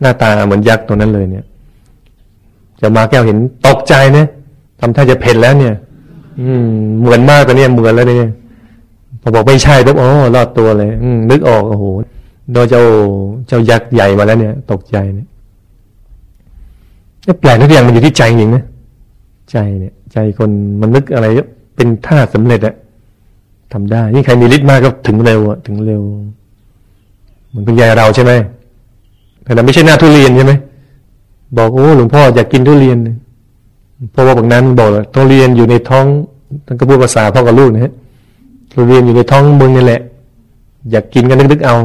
[0.00, 1.44] หน้าตาเหมือนยักษ์ตัวนั้นเลยเนี่ย
[2.80, 4.26] จะมาแก้วเห็นตกใจนี่ย
[4.80, 5.74] ทำท่าจะเพ่นแล้วเนี่ย
[6.40, 6.68] อืม
[7.00, 8.30] เหมือนมากกว่านี้เหมือนแล้วเนี่ย
[9.22, 11.84] พอบอกไม่ใช่ปุ๊บอ๋อรอดตัวเลย อืมนึกออกโอ้โห
[12.52, 12.82] โดยเจ้า
[13.48, 15.26] เจ้ายักษ์ใหญ่มาแล้วเนี่ย ตกใจเนี่ย
[17.40, 18.64] แปลกทุกอย่างมันอยู่ที่ใจจริงนะ
[19.50, 21.26] ใจเนี่ย ใจคนมันนึกอะไร
[21.76, 22.74] เป็นท่าสำเร็จอะ
[23.72, 26.02] ทำได้ยิ่ใครมีฤทธิ์มากก็ถึงเร็วอะถึงเร็ว
[27.48, 28.32] เหมือนเป็นยายเราใช่ไหม
[29.42, 30.52] แต่เราไม่ใช่หน้าทุเรียนใช่ไหม
[31.56, 32.98] บอกโอ้หลวงพ่ออยากกินทุเรียน
[34.12, 36.06] เพราะว่าบางนั้นบอกเลยต้องเรียนอยู่ในท้อง
[36.66, 37.92] ท่านก็พูดภาษาพ่อกับลูกนะฮะ
[38.88, 40.00] เรียนอยู่ในท้องมึงนี่แหละ
[40.90, 41.76] อยากกินก็นึกๆเอา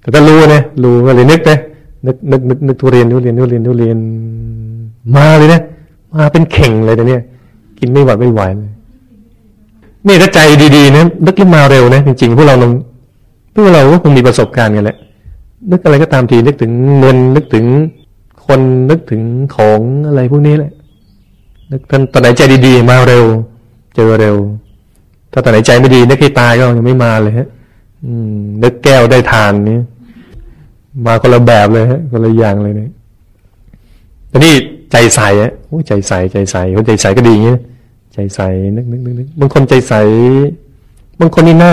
[0.00, 1.58] แต่ก็รู้นะรู้ก็เลยนึกนะ
[2.06, 3.98] นึกนึกนึกนึกทุเรียนทุเรียนทุเรียนทุเรียน
[5.16, 5.60] มาเลยนะ
[6.14, 7.22] มาเป็นเข่งเลยแต่เนี่ย
[7.78, 8.70] กินไม่หวาดไม่ไหวเลย
[10.06, 10.40] นี่ถ้าใจ
[10.76, 12.70] ดีๆนะนึกขึ้นมาเร็วนะจริงๆพวกเราลง
[13.54, 14.96] พวกเราก็คงมีประสบการณ์กันแหละ
[15.70, 17.66] นึกอะไรก็ตามทีนึกถึงเงินนึกถึง
[18.46, 18.60] คน
[18.90, 19.22] นึกถึง
[19.56, 20.72] ของอะไรพวกนี้แหละ
[21.72, 21.80] นึก
[22.12, 23.24] ตอนไหนใจดีๆมาเร็ว
[23.94, 24.36] เจอเร็ว
[25.32, 27.48] ถ้าตอนไหนใจไม่ดีนึกให้ตายก็ยังไม่มาเลยฮะ
[28.04, 29.78] อืม นึกแก้วได้ทานนี้
[31.06, 32.90] มาคนละแบบเลยฮะคนละอย่างเลยเนี่ย
[34.28, 34.54] แต่นี่
[34.92, 37.56] ใจใสอะโอ้ใจใสใจใสคนใจใสก็ดีอย่างนี้
[38.12, 38.40] ใจใส
[38.76, 39.92] นึกนึกนึกนึกบางคนใจใส
[41.20, 41.72] บางคนนี่หน้า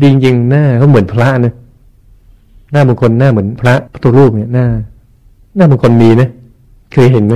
[0.00, 1.54] ดีจริงหน้าเขาเหมือนพระนะ
[2.72, 4.66] หน้าบางคนหน้าเหมือนพระพระตัวรูปเนี่ยหน้า
[5.56, 6.28] หน้าบางคนมีนะ
[6.92, 7.34] เคยเห็นไหม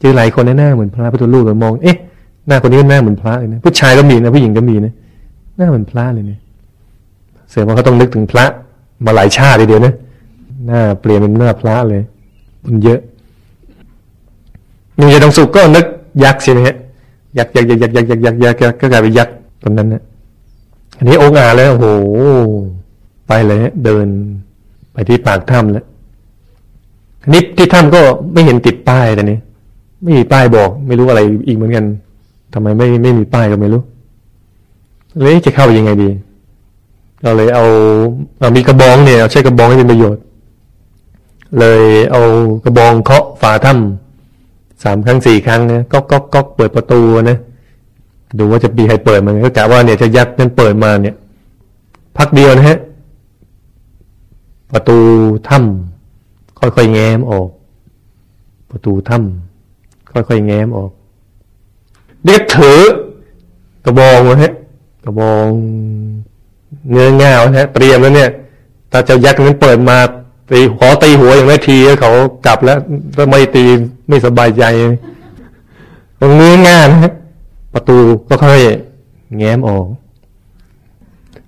[0.00, 1.96] เจอหลายคนในหน้าเหมือนพระพระตัวรูปเรามอง เอ๊ะ
[2.46, 4.92] หน้าคนนี้หน้าเหมือนพระเลยนะผู้ชายก็มีนะผู้หญิงก็มีนะ
[5.56, 6.40] หน้าเหมือนพระเลยเนี่ย
[7.50, 8.44] เสียว่าเขาต้องนึกถึงพระ
[9.04, 9.94] มาหลายชาติเดียวนะ
[10.66, 12.02] หน้าเปลี่ยนเป็นหน้าพระเลย
[12.66, 13.00] มันเยอะ
[15.00, 15.86] มีใจตรงสุขก็นึก
[16.24, 16.76] ยักษ์ใช่ไหมฮะ
[17.38, 20.02] ยักษ์ยักษ์ยักษ์ยักษ์ยักษ์ยักษ์ยักษ์ยักษ์ก็กลายเป็นยักษ์ตอนนั้นนะ
[20.98, 21.86] อันนี้องค์อาแล้วโอ้โห
[23.28, 24.06] ไปเลยฮะเดิน
[24.92, 25.84] ไปที่ปากถ้ำแล้ว
[27.32, 28.00] นี่ที่ถ้ำก็
[28.32, 29.38] ไม่เห็นติดป้ายแต่นี้
[30.02, 31.84] ไม่มีป้ายบอก ไม่รู้อะไรอีกเหมือนกัน
[32.54, 33.82] ทำไมไม่ไม่มีป้ายก็ไม่รู้
[35.20, 36.08] เลยจะเข้าไปยังไงดี
[37.22, 37.64] เราเลยเอา
[38.38, 40.22] เอามีกระบองเนี่ยเอาใช้กระบองให้เป็นประโยชน์
[41.58, 42.22] เลยเอา
[42.64, 44.09] กระบองเคาะฝาถ้ำ
[44.82, 47.38] สามครั้งสี่ครั้งนี่ยก๊อกก๊อกก๊อกเปิดประตูนะ
[48.38, 51.16] ดูว่าจะมีใครเปิดมันก็กะว่าเนี่ยจะยัดนั้นเปิดมาเนี่ย
[52.16, 52.78] พักเดียวนะฮะ
[54.72, 54.98] ประตู
[55.48, 57.48] ถ้ำค่อยๆแง้มออก
[58.70, 60.90] ประตูถ้ำค่อยๆแง้มออก
[62.24, 62.80] เรียกถือ
[63.84, 64.52] กระบองนะฮะ
[65.04, 65.46] กระบอง
[66.90, 68.30] เนื้อง่าวนะเตรียมแล้วเนี่ย
[68.92, 69.96] ตาจ้ายักษ์นั้นเปิดมา
[70.50, 72.12] ตีขอตีหัวอย่างแม่ทีเขา
[72.46, 72.78] กลับแล้ว
[73.16, 73.64] ก็ไม่ตี
[74.08, 74.64] ไม่สบายใจ
[76.20, 77.12] ตรงนี้ง่านะฮะ
[77.74, 77.96] ประตู
[78.28, 78.60] ก็ค่อย
[79.36, 79.86] แง้มออก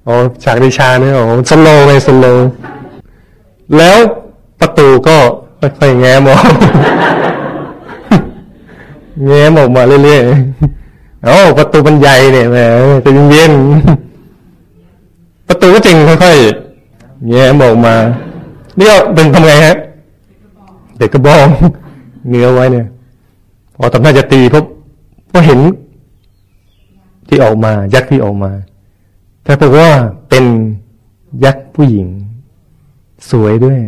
[0.07, 2.27] อ๋อฉากดิชาเนี่ยอ๋อสโลเลยสโล
[3.77, 3.99] แล้ว
[4.61, 5.17] ประตูก็
[5.61, 6.45] ค่อยๆแง้มออก
[9.27, 12.59] แง้มออกมาเรื่อยๆเอ้าประตูมันใหญ่เนี่ยแหม
[13.05, 17.95] จะเย็นๆประตูก็จริงค่อยๆแง้มออกมา
[18.79, 19.77] นี่ก็เป็นทำไงฮะ
[20.99, 21.47] เด็กกระบอง
[22.29, 22.87] เนื้อไว้เนี่ย
[23.77, 24.65] พอทำหน้าจะตีพบ
[25.33, 25.61] ก็เห็น
[27.29, 28.53] ที่ออกมา ยักษ์ที่ออกมา
[29.45, 29.91] แต่บอกว่า
[30.29, 30.45] เป็น
[31.45, 32.07] ยักษ์ผู้หญิง
[33.31, 33.79] สวยด้วย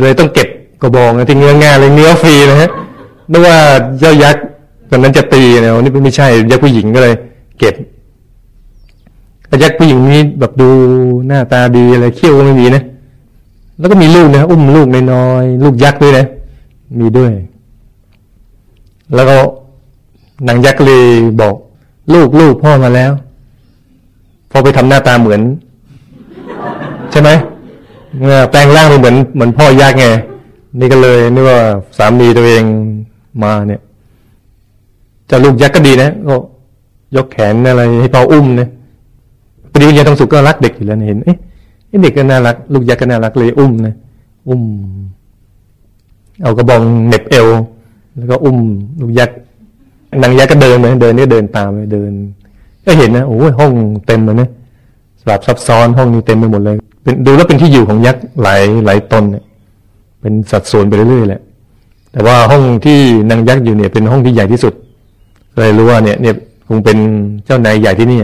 [0.00, 0.48] เลยต้องเก็บ
[0.82, 2.70] กระบองที่เงื้องาเลยเนื้อฟรีนะฮะ
[3.30, 3.56] นึกว่า
[3.98, 4.42] เจ้ายักษ์
[4.90, 7.14] ตอนนั้นจะตีเนี่ยนี่ไม่ใช่ยักษ์ผู้หญิงก็เลย
[7.58, 7.74] เก็บ
[9.62, 10.68] ยักษ์ผู้หญิงนี้แบบดู
[11.26, 12.82] หน้าตาดีอะไรเขี้ยวก็ไม่มีนะ
[13.78, 16.26] แล้วก็มีลูกนะอุ้มลูกน้อยๆลูกยักษ์ด้วยนะ
[17.00, 17.32] มีด้วย
[19.14, 19.36] แล้วก็
[20.48, 21.02] นางยักษ์เลย
[21.40, 21.54] บอก
[22.14, 23.12] ลูกลูกพ่อมาแล้ว
[24.50, 25.40] พอไปทำหน้าตาเหมือน
[27.10, 27.30] ใช่ไหม
[28.20, 30.06] เมื่อแปลงร่างไปเหมือนเหมือนพ่อยักษ์ไง
[30.78, 31.58] นี่ก็เลยนึกว่า
[31.96, 32.62] สามีตัวเอง
[33.42, 33.80] มาเนี่ย
[35.30, 36.34] จะลูกยักษ์ก็ดีนะก็
[37.16, 38.68] ยกแขนอะไรให้พ่ออุ้มนี่ย
[39.70, 41.38] พอดีวิญญาณทองสุกก็รักเด็กอยู่แล้วเห็นเอ๊ะ
[42.02, 43.94] เด็กก็น่ารัก ลูกยักษ์ก็น่ารักเลยอุ้มนะ
[44.48, 44.62] อุ้ม
[46.42, 47.48] เอากระบองเน็บเอว
[48.16, 48.58] แล้วก็อุ้ม
[49.00, 49.36] ลูกยักษ์
[50.22, 52.12] นางยักษ์ก็เดินไปเดินนี่เดินตามไปเดิน
[52.84, 53.72] ก็เห็นนะโอ้ยห้อง
[54.06, 54.48] เต็มเลยนะ
[55.20, 59.44] สลับซับซ้อนห้องนี้เต็มไปหมดเลย เป็นดูแล้วเป็นที่อยู่ของยักษ์หลายหลายตนเนี่ย
[60.20, 61.40] เป็นสัดส่วนไปเรื่อยๆแหละ
[62.12, 62.98] แต่ว่าห้องที่
[63.30, 64.74] นางยักษ์อยู่เนี่ย เป็นห้องที่ใหญ่ที่สุด
[65.56, 66.34] เลยรู้ว่าเนี่ยเนี่ย
[66.68, 66.98] คงเป็น
[67.44, 68.18] เจ้านายใหญ่ที่นี่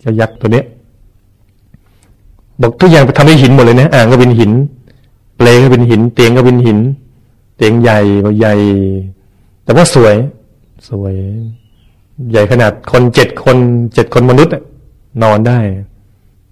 [0.00, 0.64] เจ้ายักษ์ตัวเนี้ย
[2.60, 4.52] บอกทุกอย่างทำให้หินหมดเลยนะอ่างก็เป็นหิน
[5.36, 6.78] เปลงก็เป็นหิน เตียงก็เป็นหิน
[7.56, 7.98] เตียงใหญ่
[8.38, 8.54] ใหญ่
[9.64, 10.14] แต่ว่าสวย
[10.88, 11.14] สวย
[12.30, 13.56] ใหญ่ขนาดคนเจ็ดคน
[13.94, 14.52] เจ็ดคนมนุษย์
[15.22, 15.58] นอนได้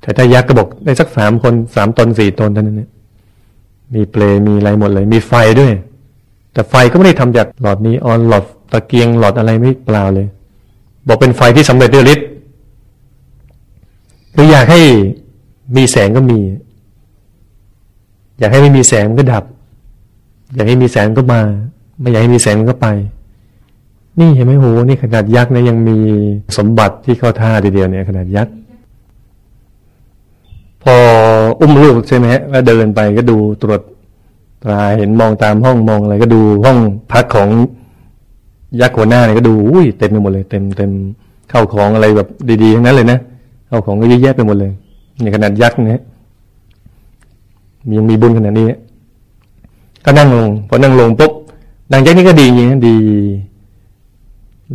[0.01, 2.91] แต่ถ้ายักษ์ก็บอกได้สักสามคนสามตนสี่ตนเท่านั้นเนี่ย
[3.95, 5.73] มีเปลมีอะไรหมดเลย มีไฟด้วย
[6.53, 10.27] แต่ไฟก็ไม่ได้ทำจากหลอดนี้ออนหลอดตะเกียงหลอดอะไรไม่เปล่าเลย
[11.07, 12.27] บอกเป็นไฟที่สำเร็จด้วยฤทธิ์
[14.35, 14.81] คืออยากให้
[15.77, 16.41] มีแสงก็มี
[18.39, 19.45] อยากให้ไม่มีแสงก็ดับ
[20.55, 21.41] อยากให้มีแสงก็มา
[22.01, 22.87] ไม่อยากให้มีแสงก็ไป
[24.19, 25.99] นี่เห็นไหมโหนี่ขนาดยักษ์นะยังมี
[26.57, 28.55] สมบัติที่เข้าท่าทีเดียวเนี่ยขนาดยักษ์
[30.83, 30.95] พอ
[31.61, 33.81] อุ้มลูกใช่ไหมฮะแล้วเดินไปก็ดูตรวจ
[34.63, 36.79] ตราเห็นมองตามห้องมองอะไรก็ดูห้อง
[37.13, 37.49] พักของ
[38.81, 40.91] ยักษ์หัวหน้าเนี่ยก็ดูอุ้ยเต็มไปหมดเลย เต็มเต็ม
[41.51, 42.29] เข้าของอะไรแบบ
[42.63, 43.19] ดีๆทั้งนั้นเลยนะ
[43.69, 44.73] เข้าของก็เยอะแยะไปหมดเลย
[45.21, 46.01] นี่ขนาดยักษ์เนี่ย
[47.97, 48.69] ยังมีบุญขนาดนี้
[50.05, 51.33] ก็นั่งลง พอนั่งลงปุ๊บ
[51.93, 52.97] นางยักษ์นี่ก็ดีอย่างนี้ดี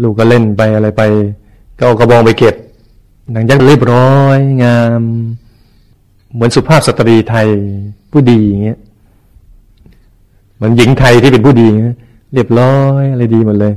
[0.01, 1.01] ลูกก็เล่นไปอะไรไป
[1.77, 2.55] ก็เอากระบองไปเก็บ
[3.35, 5.01] นางยักษ์เรียบร้อย งาม
[6.33, 7.47] เหมือนสุภาพสตรีไทย
[8.11, 8.79] ผู้ดีอย่างเงี้ย
[10.55, 11.67] เหมือนหญิงไทยที่เป็นผู้ดี
[12.33, 13.73] เรียบร้อยอะไรดีหมดเลย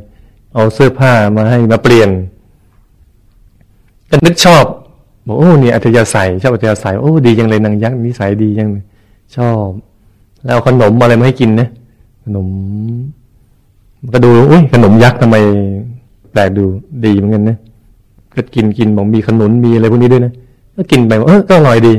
[0.54, 2.10] เอาเสื้อผ้ามาให้มาเปลี่ยน
[4.10, 4.64] ก็นึกชอบ
[5.26, 8.84] บอกโอ้เนี่ยอัธยาศัยชอบอัธยาศัยโอ้ดีจังเลยนางยักษ์นิสัยดีจังเลย
[9.36, 9.68] ชอบ
[10.44, 11.68] แล้วขนมอะไรมาให้กินนะ
[12.24, 12.46] ขนม
[14.12, 15.36] ก็ดูอุ้ยขนมยักษ์ทำไม
[16.32, 16.64] แปลกดู
[17.04, 17.56] ดีเหมือนกันนะ
[18.34, 20.32] ก็กินกินบอกมีขนุนมีอะไรพวกนี้ด้วยนะ
[20.76, 21.94] ก็กินไปเออก็อร่อยดี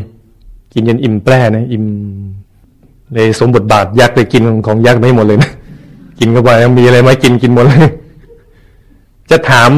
[0.73, 1.84] กินจนอิ่มแปร่นะอิ่ม
[3.13, 5.51] เลยสมบทบาทยักษ์เลยกินของยักษ์ไม่หมดเลยนะ
[6.19, 7.89] กินเข้าไปมีอะไรมากินกินหมดเลย
[9.29, 9.71] จะถาม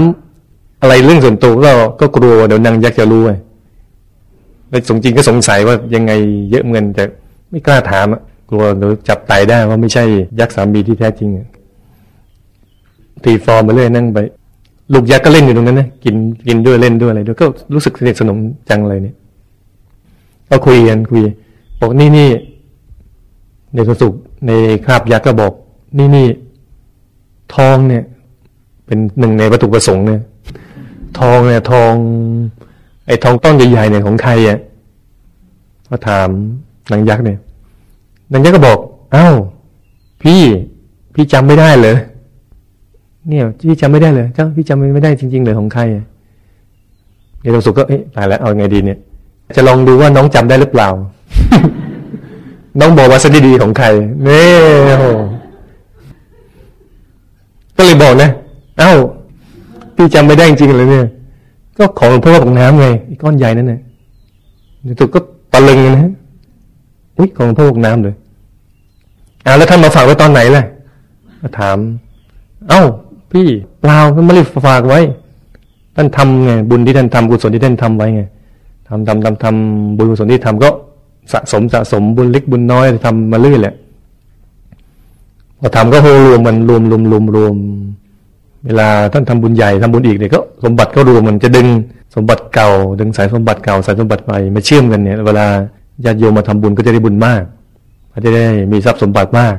[0.84, 3.32] อะไรเรื่องส่วนตัวก็ก็กลัวเดี๋ยวนางยักษ์จะรู้ไง
[4.70, 6.12] แล้วสงจริงก็สงสัยว่ายังไง
[6.52, 7.04] เยอะเงินแต่
[7.50, 8.06] ไม่กล้าถาม
[8.50, 10.04] กลัวเดี๋ยวจับไตได้ว่าไม่ใช่
[10.40, 11.30] ยักษ์สามีที่แท้จริง
[13.24, 14.20] ตีฟอร์มไปเรื่อยนั่งไป
[14.94, 16.16] ลูกยักษ์ก็เล่นอยู่ตรงนั้นนะกิน
[16.48, 18.38] กินด้วยเล่นด้วยอะไรด้วยก็รู้สึกสนิทสนม
[18.70, 19.16] จังเลยเนี่ย
[20.50, 21.22] ก็คุยกันคุย
[21.80, 22.30] บอกนี่นี่
[23.74, 24.14] ในสุข
[24.48, 24.52] ใน
[24.86, 25.52] คราบยักษ์ก็บอก
[25.98, 26.28] นี่นี่
[27.56, 28.04] ทองเนี่ย
[28.86, 30.22] เป็นหนึ่งในวัตถุประสงค์เนี่ย
[31.20, 31.94] ทองเนี่ยทอง
[33.08, 34.58] ไอ้ทองต้นใหญ่ๆเนี่ยของใครอะ
[35.90, 36.30] ก็ถาม
[36.92, 37.40] นางยักษ์เนี่ย
[38.32, 38.78] นางยักษ์ก็บอก
[39.14, 39.30] เอ้า
[40.24, 40.42] พี่
[41.14, 41.96] พี่จำไม่ได้เลย
[43.30, 46.06] เนี่ยพี่จำไม่ได้เลยเจ้าพี่จำไม่ได้จริง ๆเลยของใครอะ
[47.42, 49.00] เดี๋ยวสุกก็เอ๊ะตายแล้วเอาไงดีเนี่ย
[49.56, 50.90] จะลองดูว่าน้องจำได้หรือเปล่า
[52.80, 53.88] น้องบอกว่าสดีดีของใคร
[54.24, 54.44] เนี่
[54.94, 58.30] ยโก็เลยบอกนะ
[58.80, 58.94] เอ้า
[59.96, 61.06] พี่จำไม่ได้จริงเลยเนี่ย
[61.78, 63.80] ก็ของหลวงพ่อของน้ำไงอีก้อนใหญ่นั่นน่ะ
[65.00, 65.20] ถูกก็
[65.54, 66.12] ตะลึงนะ
[67.18, 68.16] อุ้ยของหลวงพ่อของน้ำเลย
[69.46, 70.64] อ้าแล้วท่านมาฝากไว้ตอนไหนล่ะ
[71.42, 71.78] มาถาม
[72.70, 72.84] เอ้า
[73.32, 73.48] พี่
[73.80, 75.00] เปล่าท่านไม่ได้ฝากไว้
[75.96, 78.22] ท่านทำไงบุญที่ท่านทำกุศลที่ท่านทำไว้ไง
[78.88, 80.70] ทำทำทำทำบุญกุศลที่ทำก็
[81.32, 83.76] สะสมสะสมบุญเล็กบุญน้อยทำมาเรื่อยแหละ
[85.60, 87.56] พอทำก็โหรวมมันรวมรวมรวมรวม
[88.66, 91.68] เวลาท่านทำบุญใหญ่ทำบุญอีกเนี่ยก็สมบัติก็รวมมันจะดึง
[92.16, 95.46] สมบัติเก่า ดึงสายสมบัติเก่าสายสมบัติใหม่มาเชื่อมกันเนี่ย เวลา
[96.06, 97.44] ญาติโยมมาทำบุญก็จะได้บุญมาก
[98.14, 99.56] ก็จะได้มีทรัพย์สมบัติมาก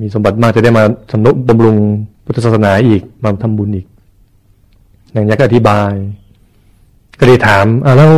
[0.00, 1.76] มีสมบัติมากจะได้มาสนุบำรุง
[2.24, 3.86] พุทธศาสนาอีกมาทำบุญอีก
[5.12, 5.92] อย่างนี้ก็อธิบาย
[7.18, 8.12] ก็เลยถามอ่าแล้ว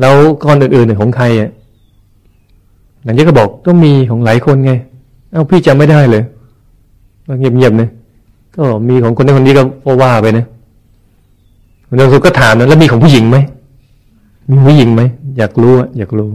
[0.00, 1.50] แล้วก้อนอื่นๆเนี่ยของใครอะ
[3.04, 4.72] อย่างนี้ก็บอกต้องมีของหลายคนไง
[5.32, 6.22] เอ้าพี่จำไม่ได้เลย
[7.38, 7.90] เงียบๆเนี่ย
[8.58, 9.62] ก็มีของคนนั้นคนนี้ก็
[10.02, 10.44] ว่าไปนะ
[11.88, 13.38] คุณนสุก็ถามนะแล้วมีของผู้หญิงไหม
[14.48, 15.02] มีผู้หญิงไหม
[15.38, 16.28] อยากรู้อะอยากรู้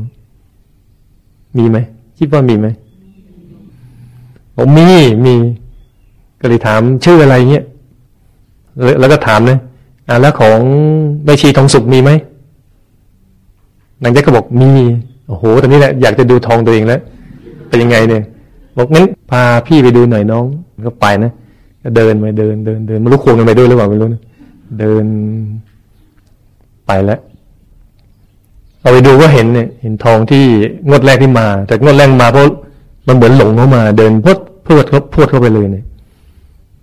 [1.58, 1.78] มีไหม
[2.18, 2.68] คิดว่ามีไหม
[4.58, 4.88] ผมมี
[5.26, 5.34] มี
[6.42, 7.66] ก็เลยถามชื่ออะไรเงี้ย
[9.00, 9.60] แล้วก็ถามนะ
[10.08, 10.60] อ่าแล้วของ
[11.26, 12.12] แม่ชีทองสุกมีไหม
[14.04, 14.72] นางแจ๊กก็บอกมี
[15.28, 17.02] โอ้โหตอนนี้แหละอยากจะดูทองตัวเองแล้ว
[17.70, 18.24] เป็นยังไงเนี่ย
[18.78, 20.46] บอกงั้นพาพี่ไปดูหน่อยน้อง
[20.86, 21.32] ก็ไปนะ
[21.84, 24.22] ก็เดินไปเดินเดินเดินไม่รู้ควงกันไปด้วยหรือเปล่าไม่รู้นะ
[24.80, 25.06] เดิน
[26.88, 27.20] ไปแล้ว
[28.82, 30.44] เราไปดูก็เห็นเนี่ยเห็นทองที่
[30.88, 32.44] งวดแรกที่มา แต่งวดแรกมาเพราะ
[33.08, 35.86] มันเหมือนหลงเข้ามา เดินพดพวดเขาพวดเข้าไปเลยเนี่ย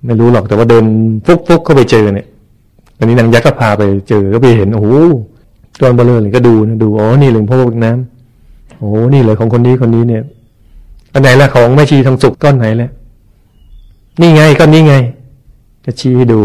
[0.05, 0.85] ไม่รู้หรอกแต่ว่าเดิน
[1.27, 2.27] ฟุกฟุกเข้าไปเจอเนี่ย
[2.99, 4.87] อันนี้นางยักษ์ก็พาไปเจอก็ไปเห็นโอ้โห
[5.79, 10.23] ตัวเบลเลอเลยก็ดูนะดูอ๋อนี่หลวงพ่อพวกน้ำโอ้นี่เลยของคนนี้คนนี้เนี่ย
[11.13, 12.91] อันไหนละของแม่ชีทองสุกก้อนไหนแหละ
[14.21, 14.95] นี่ไงก็นี่ไง
[15.85, 16.41] จะชี้ให้ดู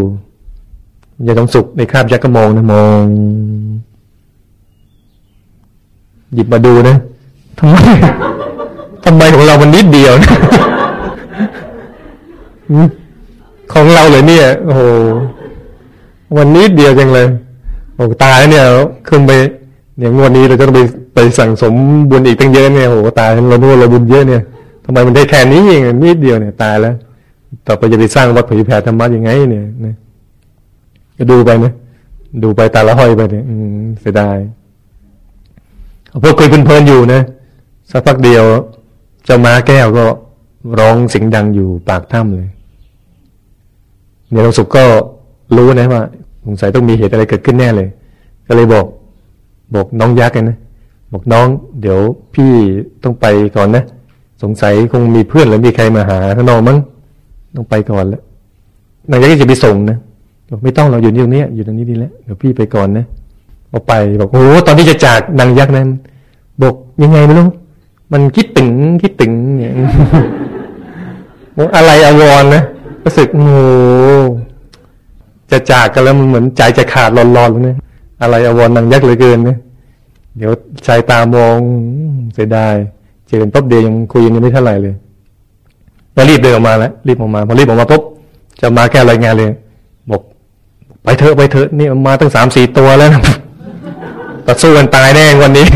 [1.23, 3.01] อย่าต้องสุกในคาบยักษ์ก็มองนะมอง
[6.34, 6.95] หยิบมาดูนะ
[7.60, 7.75] ทำไม
[9.06, 10.34] ทำไมของเรามันนิดเดียวนะ
[13.73, 14.82] ของเราเลยเนี่ย โอ้โห
[16.38, 17.28] วันนิดเดียวจังเลย
[17.95, 18.63] โอ้ตายเนี่ย
[19.08, 19.32] ขึ้นไป
[19.97, 20.82] เนี่ยงวดนี้เราจะต้องไป
[21.15, 21.73] ไปสั่งสม
[22.10, 24.41] บุญอีกตั้งเยอะเนี่ยโอ้ตายเราดูเราบุญเยอะเนี่ย
[24.86, 26.95] ทำไมมันได้แค่นี้เองนิดเดียวเนี่ยตายแล้ว
[27.67, 29.95] ต่อไปจะไปสร้างวัดเผยแผ่ธรรมะยังไง เนี่ยนะ
[31.17, 31.73] ก็ดูไปนะ
[32.43, 33.45] ดูไปตาละห้อยไปเนี่ย
[34.01, 34.38] เสียดาย
[36.23, 37.21] พวกคุยเพลินๆอยู่นะ
[37.91, 38.43] สักพักเดียว
[39.25, 40.05] เจ้าม้าแก้วก็
[40.80, 42.49] ร้องเสียงดังอยู่ปากถ้ำเลย
[44.30, 44.84] เนี่ยเราสุกก็
[45.55, 46.01] รู้นะว่า
[46.45, 47.89] สงสัยต้องมีเหตุอะไรเกิดขึ้นแน่เลย
[48.47, 48.86] ก็เลยบอก
[49.76, 50.57] บอกน้องยักษ์กันนะ
[51.13, 51.47] บอกน้อง
[51.82, 51.99] เดี๋ยว
[52.34, 52.51] พี่
[53.03, 53.84] ต้องไปก่อนนะ
[54.43, 56.78] สงสัยคงมีเพื่อนหรือมีใครมาหาข้างนอกมั้ง
[57.56, 58.22] ต้องไปก่อนแล้ว
[59.10, 59.97] นางยักษ์จะไปส่งนะ
[60.49, 63.06] บอกไม่ต้องเราอยู่ตรงนี้อยู่ตรงนี้ดีแล้วเดี๋ยวพี่ไปก่อนนะ
[63.72, 65.88] พอไปบอกโอ้ตอนที่จะจากนางยักษ์นั้น
[66.62, 67.47] บอกยังไงไม่รู้
[68.14, 68.70] มันคิดถึง
[69.03, 69.74] คิดถึงเนี่ย
[71.58, 72.64] บอกอะไรอววรนะ
[73.03, 73.47] รู้สึกโอ้
[75.51, 77.78] จะจากกันแล้วมันเหมือนใจจะขาดร้อนๆเลยนะ
[78.22, 79.58] อะไรอววรนางยักษ์เลยเกินนะ
[80.38, 80.51] เดี๋ยว
[80.88, 81.58] ชายตามอง
[82.34, 82.76] เสียดาย
[83.28, 84.95] เจอกันป๊บเดียวยังคุยยังไม่เท่าไหร่เลย
[86.16, 88.03] ก็รีบเดินออกมาแล้วรีบออกมาพอรีบออกมาปุ๊บ
[88.61, 89.51] จะมาแค่รายงานเลย
[90.09, 90.22] บอก
[91.03, 93.22] ไปเถอะไปเถอะนี่มาตั้งสามสี่ตัวแล้วนะ
[94.45, 95.68] ต่อสู้กันตายแน่วันนี้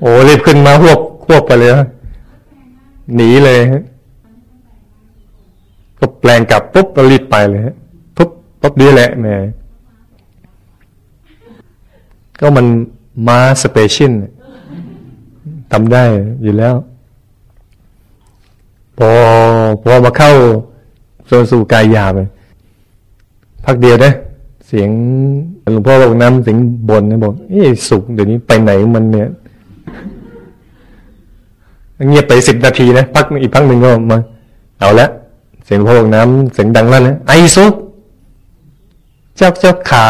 [0.00, 1.70] โอ้รีบขึ้นมาควบควบไปเลย
[3.14, 3.60] หนีเลย
[5.98, 7.74] ก็แปลงกลับปุ๊บก็รีบไปเลยฮะ
[8.16, 8.30] ปุ๊บ
[8.60, 9.34] ปุ๊บดีแหละแม่
[12.40, 12.66] ก็มัน
[13.28, 14.12] มา special
[15.72, 16.04] ทำได้
[16.42, 16.74] อยู่แล้ว
[18.98, 19.08] พอ
[19.82, 20.32] พอมาเข้า
[21.26, 22.12] โซนสู่กายหยาบ
[23.64, 24.12] พักเดียวนะ
[24.66, 24.90] เสียง
[25.72, 29.28] หลวงพ่อบอกน้ำเสียงบนนะบอกเอ้สุขเดี๋ยวนี้ไปไหนมันเนี่ย
[32.08, 34.18] เงียบไปสิบนาทีนะพักอีกพักหนึ่งก็มา
[34.80, 35.06] เอาละ
[35.64, 37.74] เสียงพ่อบอกน้ำเสียงดังแล้วนะไอ้สุก
[39.36, 40.08] เจ้าเจ้าขา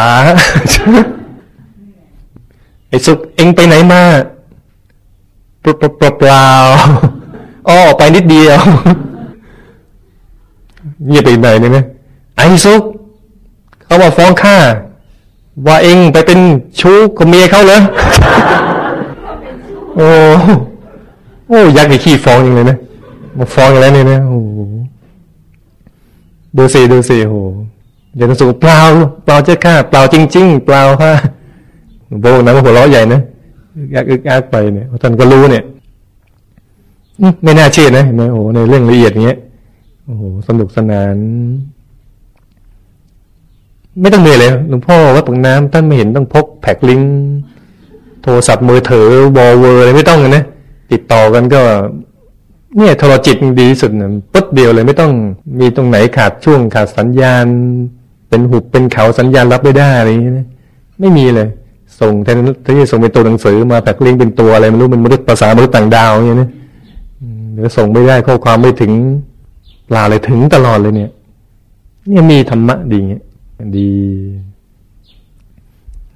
[2.89, 4.01] ไอ้สุกเอ็งไปไหนมา
[5.61, 6.45] ปลปลเปล่า
[7.67, 8.59] อ๋อไปนิดเดียว
[11.07, 11.83] เงียบไปไหนเนี่ยนะ
[12.35, 12.81] ไอ้สุก
[13.85, 14.57] เขามาฟ้องข้า
[15.67, 16.39] ว่าเองไปเป็น
[16.79, 17.81] ชู้กับเมียเขาเลย
[19.95, 20.07] โอ้
[21.47, 22.77] โอ้ยักษ์ไอ้ขี้ฟ้องยังเลยนะ
[23.37, 24.37] มาฟ้องอย่างไรเนี่ยนะโอ้
[26.57, 27.39] ดูสิดูสิโอ้
[28.15, 28.79] อย่าต้องสูเปล่า
[29.23, 31.13] เปล่าเจ้าข้าเปล่าจริง ๆ เปล่าค่ะ
[32.21, 33.21] โบนั้นหัวเราะใหญ่นะ
[33.95, 35.63] ยักอึกอักไปเนี่ยท่านก็รู้เนี่ย
[37.43, 39.39] ไม่น่าเชื่อนะเห็นไหมโอ้ในเรื่องละเอียดเงี้ย
[40.05, 41.15] โอ้โหสนุกสนาน
[44.01, 47.01] ไม่ต้องเหนื่อยเลยหลวงพ่อวัดปากน้ำท่านไม่เห็นต้องพก PacLink
[48.23, 49.07] โทรศัพท์มือถือ
[49.37, 50.43] วอลเวอร์อะไรไม่ต้องเลยนะ
[50.91, 51.61] ติดต่อกันก็
[52.77, 55.11] เนี่ยโทรจิตดีที่สุดนะปุ๊บเดียวเลยไม่ต้อง
[55.59, 57.45] มีตรงไหนขาดช่วงขาดสัญญาณ
[58.29, 60.47] เป็นหุบเป็นเขาสัญญาณรับไม่ได้อะไรอย่างนี้นะ
[60.99, 61.47] ไม่มีเลย
[61.99, 66.49] ส่งแทนที่ส่งเป็นตัวหนังสือมาแพ็คลิงเป็นตัวอะไรไม่รู้มันมนุษย์ภาษามนุษย์ต่างดาวอย่างนี้นะ
[67.57, 68.91] หรือส่งไม่ได้ข้อความไม่ถึง
[69.95, 71.11] ลาเลยถึงตลอดเลยเนี่ย
[72.07, 73.23] เนี่ยมีธรรมะดีเงี้ย
[73.77, 73.91] ดี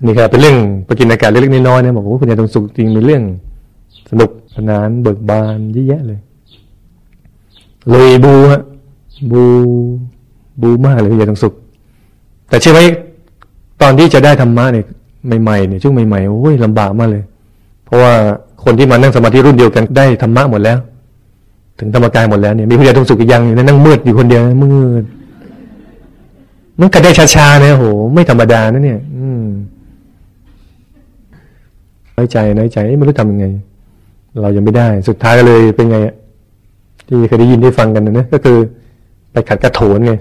[0.05, 3.23] นี่ครับเป็นเรื่องปกินอากาศเล็กๆน้อยๆนะบอกว่าคุณยายตรงสุขจริงเป็นเรื่อง
[4.09, 6.19] สนุกสนานเบิกบานเยอะแยะเลย
[7.89, 8.61] เลยบูฮะ
[9.31, 9.43] บู
[10.61, 11.53] บูมากเลยคุณยายตรงสุข
[12.49, 12.79] แต่เชื่อไหม
[13.81, 14.85] ตอนที่จะได้ธรรมะเนี่ย
[15.41, 17.23] ใหม่ๆเนี่ยช่วงใหม่ๆโอ้ยลำบากมากเลย
[17.85, 18.13] เพราะว่า
[18.63, 20.77] คนที่มานั่งสมาธิรุ่นเดียวกันได้ธรรมะหมดแล้ว
[21.81, 24.67] ถึงธรรมกายหมดแล้วเนี่ยมีคุณยายตรงสุขอีกยังอยู่นั่งมืดอยู่คนเดียวมื
[25.01, 25.03] ด
[26.79, 29.43] มันก็ได้ช้าๆนะโหไม่ธรรมดานะเนี่ย อืม
[32.15, 33.45] น้อยใจน้อยใจไม่รู้ทำยังไง
[34.41, 35.97] เรายังไม่ได้ สุดท้ายก็เลยเป็นไง
[37.07, 38.57] ที่เคยได้ยินได้ฟังกันนะก็คือ
[39.31, 40.13] ไปขัดกระโถนไง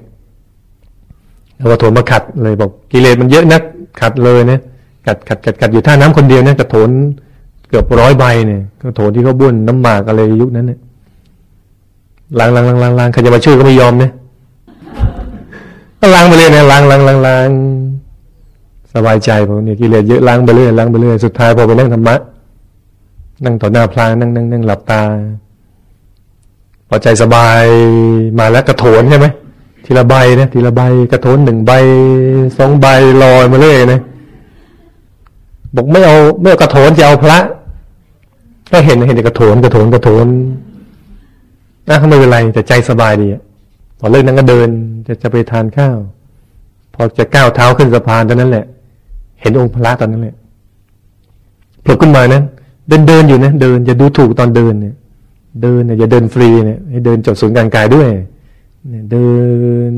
[1.57, 3.63] เอากระโถนมาขัดเลยบอกกิเลสมันเยอะนัก
[4.01, 4.59] ขัดเลยนะ
[5.07, 6.91] ขัดขัดขัดขัดอยู่ท่าน้ำคนเดียวนะกระโถน
[7.69, 10.81] เกือบร้อยใบเนี่ยกระโถนที่เขาบ้วนน้ำหมากอะไรยุคนั้นเนี่ย
[12.39, 14.13] ล้างล้างล้างล้างล้างใครจะมาช่วยก็ไม่ยอมเนี่ย
[16.01, 17.51] ก็ล้างไปเรื่อยนะล้างล้างล้างล้าง
[18.95, 22.17] สบายใจผมเนี่ยกิเลสเยอะล้างไปเรื่อยล้างไปเรื่อยสุดท้ายพอไปนั่งธรรมะ
[23.45, 25.03] นั่งต่อหน้าพระนั่งนั่งนั่งหลับตา
[26.89, 27.65] พอใจสบาย
[28.39, 29.27] มาแล้วกระโถนใช่ไหม
[29.85, 30.81] ทีละใบนะทีละใบ
[31.13, 31.73] กระโถนหนึ่งใบ
[32.59, 32.87] สองใบ
[33.23, 34.01] ลอยมาเรื่อยนะ
[35.75, 37.39] บอกไม่เอาไม่เอากระโถนจะเอาพระ
[38.73, 40.27] ก็เห็นเห็นกระโถนกระโถนกระโถน
[41.91, 43.43] นะไม่เป็นไรแต่ใจสบายดีอะ
[43.99, 44.69] พอเลิกนั้นก็เดิน
[45.07, 45.99] จะจะไปทานข้าว
[46.95, 48.65] พอจะก้าวเท้าขึ้นสะพานตอนนั้นแหละ
[49.41, 50.37] เห็นองค์พระตอนนั้นแหละ
[51.85, 52.45] ผลขึ้นมานั้น
[52.89, 54.95] เดินเดินอยู่นะเดินอย่าดูถูกตอนเดินเนี่ย
[55.63, 58.09] เดินเนี่ยอย่าเดินฟรีเนี่ยให้เดินจดศูนย์การกายด้วย
[58.91, 59.27] เนี่ยเดิ
[59.91, 59.93] น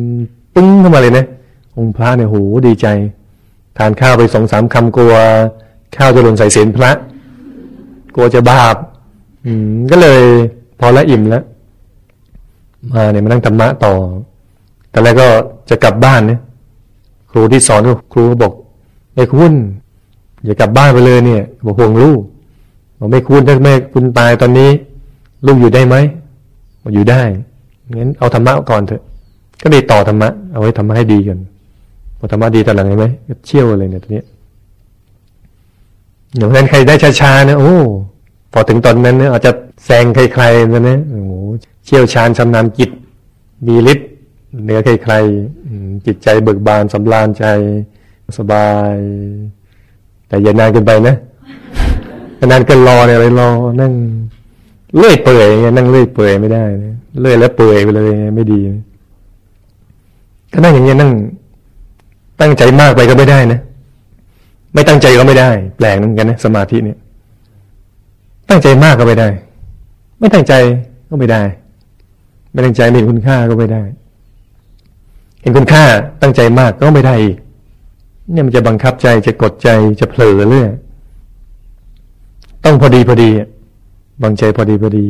[0.55, 1.26] ปึ้งเข้ามาเลยนะ
[1.78, 2.36] องค์พระเนี่ยโห
[2.66, 2.86] ดีใจ
[3.78, 5.14] ทานข้าวไปสองสามคำกลัว
[5.97, 6.90] ข้าวจะหล่นใส่เศียรพระ
[8.14, 8.76] กลัวจะบาป
[9.47, 10.20] อืมก็เลย
[10.80, 11.45] พอละอิ่มแล้ว
[12.90, 13.94] มาเนี่ยมานั่งธรรมะต่อ
[14.90, 15.26] แต่แล้วก็
[15.70, 16.40] จะกลับบ้านเนี่ย
[17.30, 17.80] ครูที่สอน
[18.12, 18.52] ครูบอก
[19.14, 19.52] ไอ้คุณ
[20.44, 22.20] อย่ากลับบ้านไปเลยเนี่ย บอกห่วงลูก
[22.98, 24.70] บอกไม่คุณถ้าแม่คุณตายตอนนี้
[25.46, 25.96] ลูกอยู่ได้ไหม
[26.82, 27.22] บอกอยู่ได้
[27.98, 29.02] งั้นเอาธรรมะก่อนเถอะ
[29.62, 31.38] ก็เลยต่อธรรมะเอาไว้ธรรมะให้ดีกัน
[32.18, 33.06] พอธรรมะดีตอนหลังเห็นไหม
[33.46, 34.22] เชี่ยวเลยเนี่ยตัวนี้
[36.36, 37.76] อย่างนั้นใครได้ช้าๆนะโอ้
[38.52, 39.52] พอถึงตอนนั้นเนี่ยอาจจะ
[39.84, 41.32] แซงใครๆนะเนี่ยโอ้โห
[41.84, 42.90] เชี่ยวชาญชำนาญจิต
[43.66, 44.08] มีฤทธิ์
[44.62, 47.44] เหนือใครๆจิตใจเบิกบานสำราญใจ
[48.38, 48.96] สบาย
[50.28, 51.16] แต่อย่านานเกินไปนะ
[52.50, 53.48] นานเกินรอเนี่ยอะไรรอ
[53.80, 53.92] นั่ง
[54.96, 58.60] เลื่อยเปื่อยเงี้ยนั่งเลื่อยเปื่อยไม่ได้นะเลื่อยแล้วเปื่อยไปเลยไม่ดี
[60.52, 61.12] ก็นั่งอย่างเงี้ยนั่ง
[62.40, 63.60] ตั้งใจมากไปก็ไม่ได้นะ
[64.74, 66.98] ไม่ตั้งใจก็ไม่ได้ แปลกเหมือนกันนะสมาธิเนี่ย
[68.48, 69.28] ตั้งใจมากก็ไม่ได้
[70.22, 70.54] ไม่ตั้งใจ
[71.08, 71.42] ก็ไม่ได้
[72.52, 73.82] ไม่ตั้งใจไม่เห็นคุณค่าก็ไม่ได้
[75.40, 75.84] เห็นคุณค่า
[76.22, 77.36] ตั้งใจมากก็ไม่ได้อีก
[78.32, 79.68] เนี่ยมันจะบังคับใจจะกดใจ
[80.00, 80.70] จะเผลอเรื่อย
[82.64, 83.30] ต้องพอดีพอดี
[84.22, 85.08] วางใจพอดีพอดี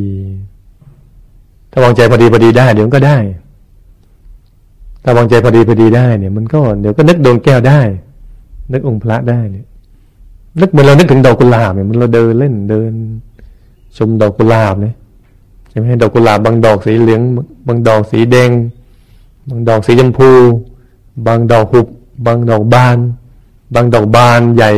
[1.71, 3.17] ถ้าวางใจพอดีพอดีได้ เดี๋ยวก็ได้
[5.03, 7.81] ถ้าวางใจพอดีพอดีได้เนี่ย มันก็เดี๋ยวก็นึกดวงแก้วได้
[8.73, 9.65] นึกองค์พระได้เนี่ย
[10.61, 12.91] นึกเหมือนเรานึกถึงดอกกุหลาบเนี่ยมันเราเดินเล่นเดิน
[13.97, 14.95] ชมดอกกุหลาบเนี่ย
[15.73, 17.21] ช่ไหมดอกกุหลาบบางดอกสีเหลือง
[17.67, 18.49] บางดอกสีแดง
[19.49, 20.31] บางดอกสีชมพู
[21.27, 21.87] บางดอกหุบ
[22.25, 22.97] บางดอกบาน
[23.75, 24.71] บางดอกบานใหญ่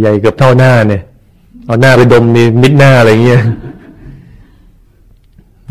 [0.00, 1.02] ใหญ่เกือบเท่าหน้าเนี่ย
[1.66, 3.42] เอาหน้าไปดมมีมิดหน้าอะไรเงี้ย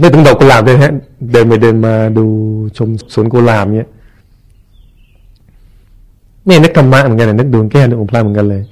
[0.02, 0.94] นึกถึงดอกกุหลาบเลยฮะ
[1.32, 2.26] เดินไปเดินมาดู
[2.78, 3.90] ชมสวนกุหลาบเนี้ย
[6.48, 8.64] นี่นึกธรรมะเหมือนกันนึกดวงแก้วนึกองค์พระเหมือนกันเลย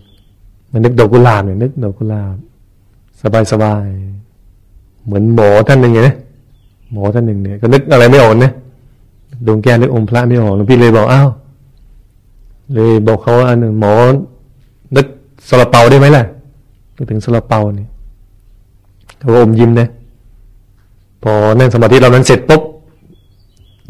[0.72, 2.36] มันนึกดอกกุหลาบเนี่ยนึกดอกกุหลาบ
[3.22, 3.86] สบายสบาย
[5.08, 6.16] เหมือนหมอท่านหนึ่งไงนะ
[6.92, 8.52] หมอท่านหนึ่งเนี่ยก็นึกอะไรไม่ออกนะ
[9.46, 11.30] ดวงแก้วนึกองค์พระไม่ออกหลวงพี่เลยบอกอ้าว
[12.74, 13.94] เลยบอกเขาอันหนึ่งหมอ
[14.96, 15.08] นึก
[15.50, 16.24] สลาเปาได้ไหมล่ะ
[16.96, 17.90] นึกถึงสลาเปาเนี่ย
[19.20, 19.88] เขาอมยิ้มนะ
[21.24, 22.62] พอนั่งสมาธิเรานั้นเสร็จปุ๊บ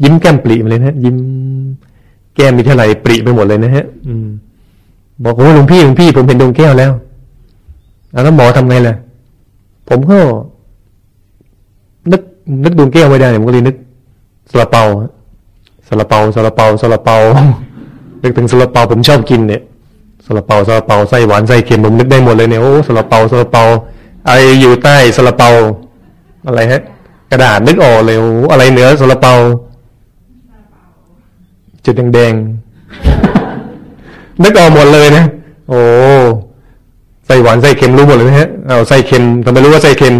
[0.02, 1.16] ยิ้มแก้มปรีมาเลยนะยิ้ม
[2.34, 4.28] แก้มมีเท่าไหร่ปรีไปหมดเลยนะฮะ อืม
[5.24, 6.92] บอกโอ้หลวงพี่หลวงพี่ผมเห็นดวงแก้วแล้ว
[8.10, 8.94] แล้วหมอทำไงล่ะ
[9.88, 10.18] ผมก็
[12.64, 13.76] นึกดวงแก้วไม่ได้ผมก็เลยนึก
[14.50, 14.84] สลาเปา
[15.88, 17.16] สลาเปาสลาเปาสลาเปา
[18.22, 19.62] นึกถึงสลาเปาผมชอบกินเนี่ย
[20.26, 23.64] สลาเปาสลาเปาไส้หวานไส้เค็มผมนึกได้หมดเลยเนี่ยโอ้สลาเปาสลาเปา
[24.26, 25.50] ไออยู่ใต้สลาเปา
[26.46, 26.82] อะไรฮะ
[27.30, 29.34] กระดาษนึกออกเลยโอ้อะไรเหนือสลาเปา
[31.84, 35.24] จุดแดงๆนึกออกหมดเลยนะ
[35.68, 35.80] โอ้
[37.26, 40.14] ไส้หวานไส้เค็มรู้หมดเลยนะฮะเอาไส้เค็มทำไมรู้ว่าไส้เค็ม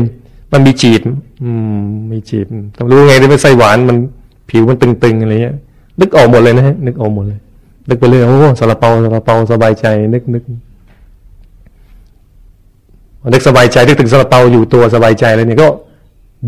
[0.53, 1.01] มันมีจีบ
[1.45, 1.81] อืม
[2.13, 2.47] มีจีบ
[2.77, 3.97] ทำรู้ไงที่เป็นไส้หวานมัน
[4.51, 5.57] ผิวมันตึงๆอะไรเงี้ย
[6.01, 7.41] นึกออกหมดเลยนะฮะ นึกออกหมดเลย
[7.89, 10.43] นึกไปเลยโอ้สลาเปาสลาเปาสบายใจ นึกนึก
[13.33, 15.69] นึกสบายใจนึกถึงสลาเปาอยู่ตัวสบายใจเลยเนี่ยก็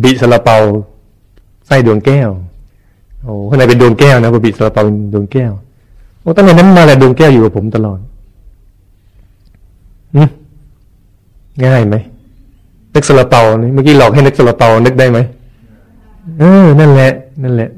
[0.03, 0.57] บิสลาเปา
[1.67, 2.31] ไส้ดวงแก้ว
[3.23, 5.53] โอ้ข้างในเป็นดวงแก้วนะพอบิสลาเปาเป็นดวงแก้ว
[6.21, 7.99] โอ้ตั้งแต่นั้นมาแหละดวงแก้วอยู่กับผมตลอด
[11.67, 11.97] ง่ายไหม
[12.95, 13.43] นึกสลาเปา
[13.75, 15.19] เมื่อกี้หลอกให้นึกสลาเปานึกได้ไหม
[16.39, 17.13] เออ นั่นแหละ
[17.43, 17.71] นั่นแหละ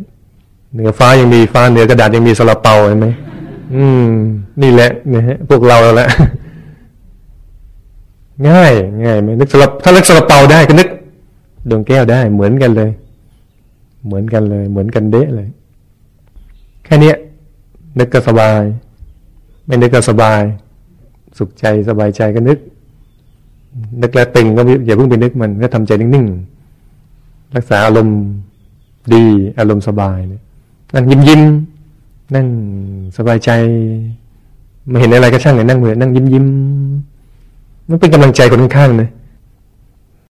[0.72, 3.08] เหนือฟ้ายังมีฟ้าเหนือกระดาษยังมีสลาเปาเห็นไหม
[3.74, 4.08] อืม
[4.62, 6.08] นี่แหละนี่ฮะพวกเราแล้วแหละ
[8.48, 8.72] ง่าย
[9.04, 10.88] ง่ายไหมนึกสลับถ้านึกสลับเปาได้ก็นึก
[11.70, 12.90] ดวงแก้วได้ เหมือนกันเลย
[14.06, 15.48] เหมือนกันเลย เหมือนกันเดะเลย
[16.84, 17.12] แค่นี้
[17.98, 18.62] นึกก็สบาย
[19.66, 20.42] ไม่นึกก็สบาย
[21.38, 22.58] สุขใจสบายใจก็นึก
[24.02, 28.18] นึกแล้วตึงก็อย่าเพิ่งไปนึกมันก็ทำใจนิ่งๆ รักษาอารมณ์
[29.12, 29.22] ดี
[29.58, 30.42] อารมณ์สบายเนี่ย
[30.94, 31.42] นั่งยิ้มยิ้ม
[32.34, 32.46] นั่ง
[33.16, 33.50] สบายใจ
[34.88, 36.46] ไม่เห็นอะไรก็ช่างเลยนั่งเหมือนนั่งยิ้มยิ้ม
[37.88, 39.08] มันเป็นกำลังใจคนข้างๆเลย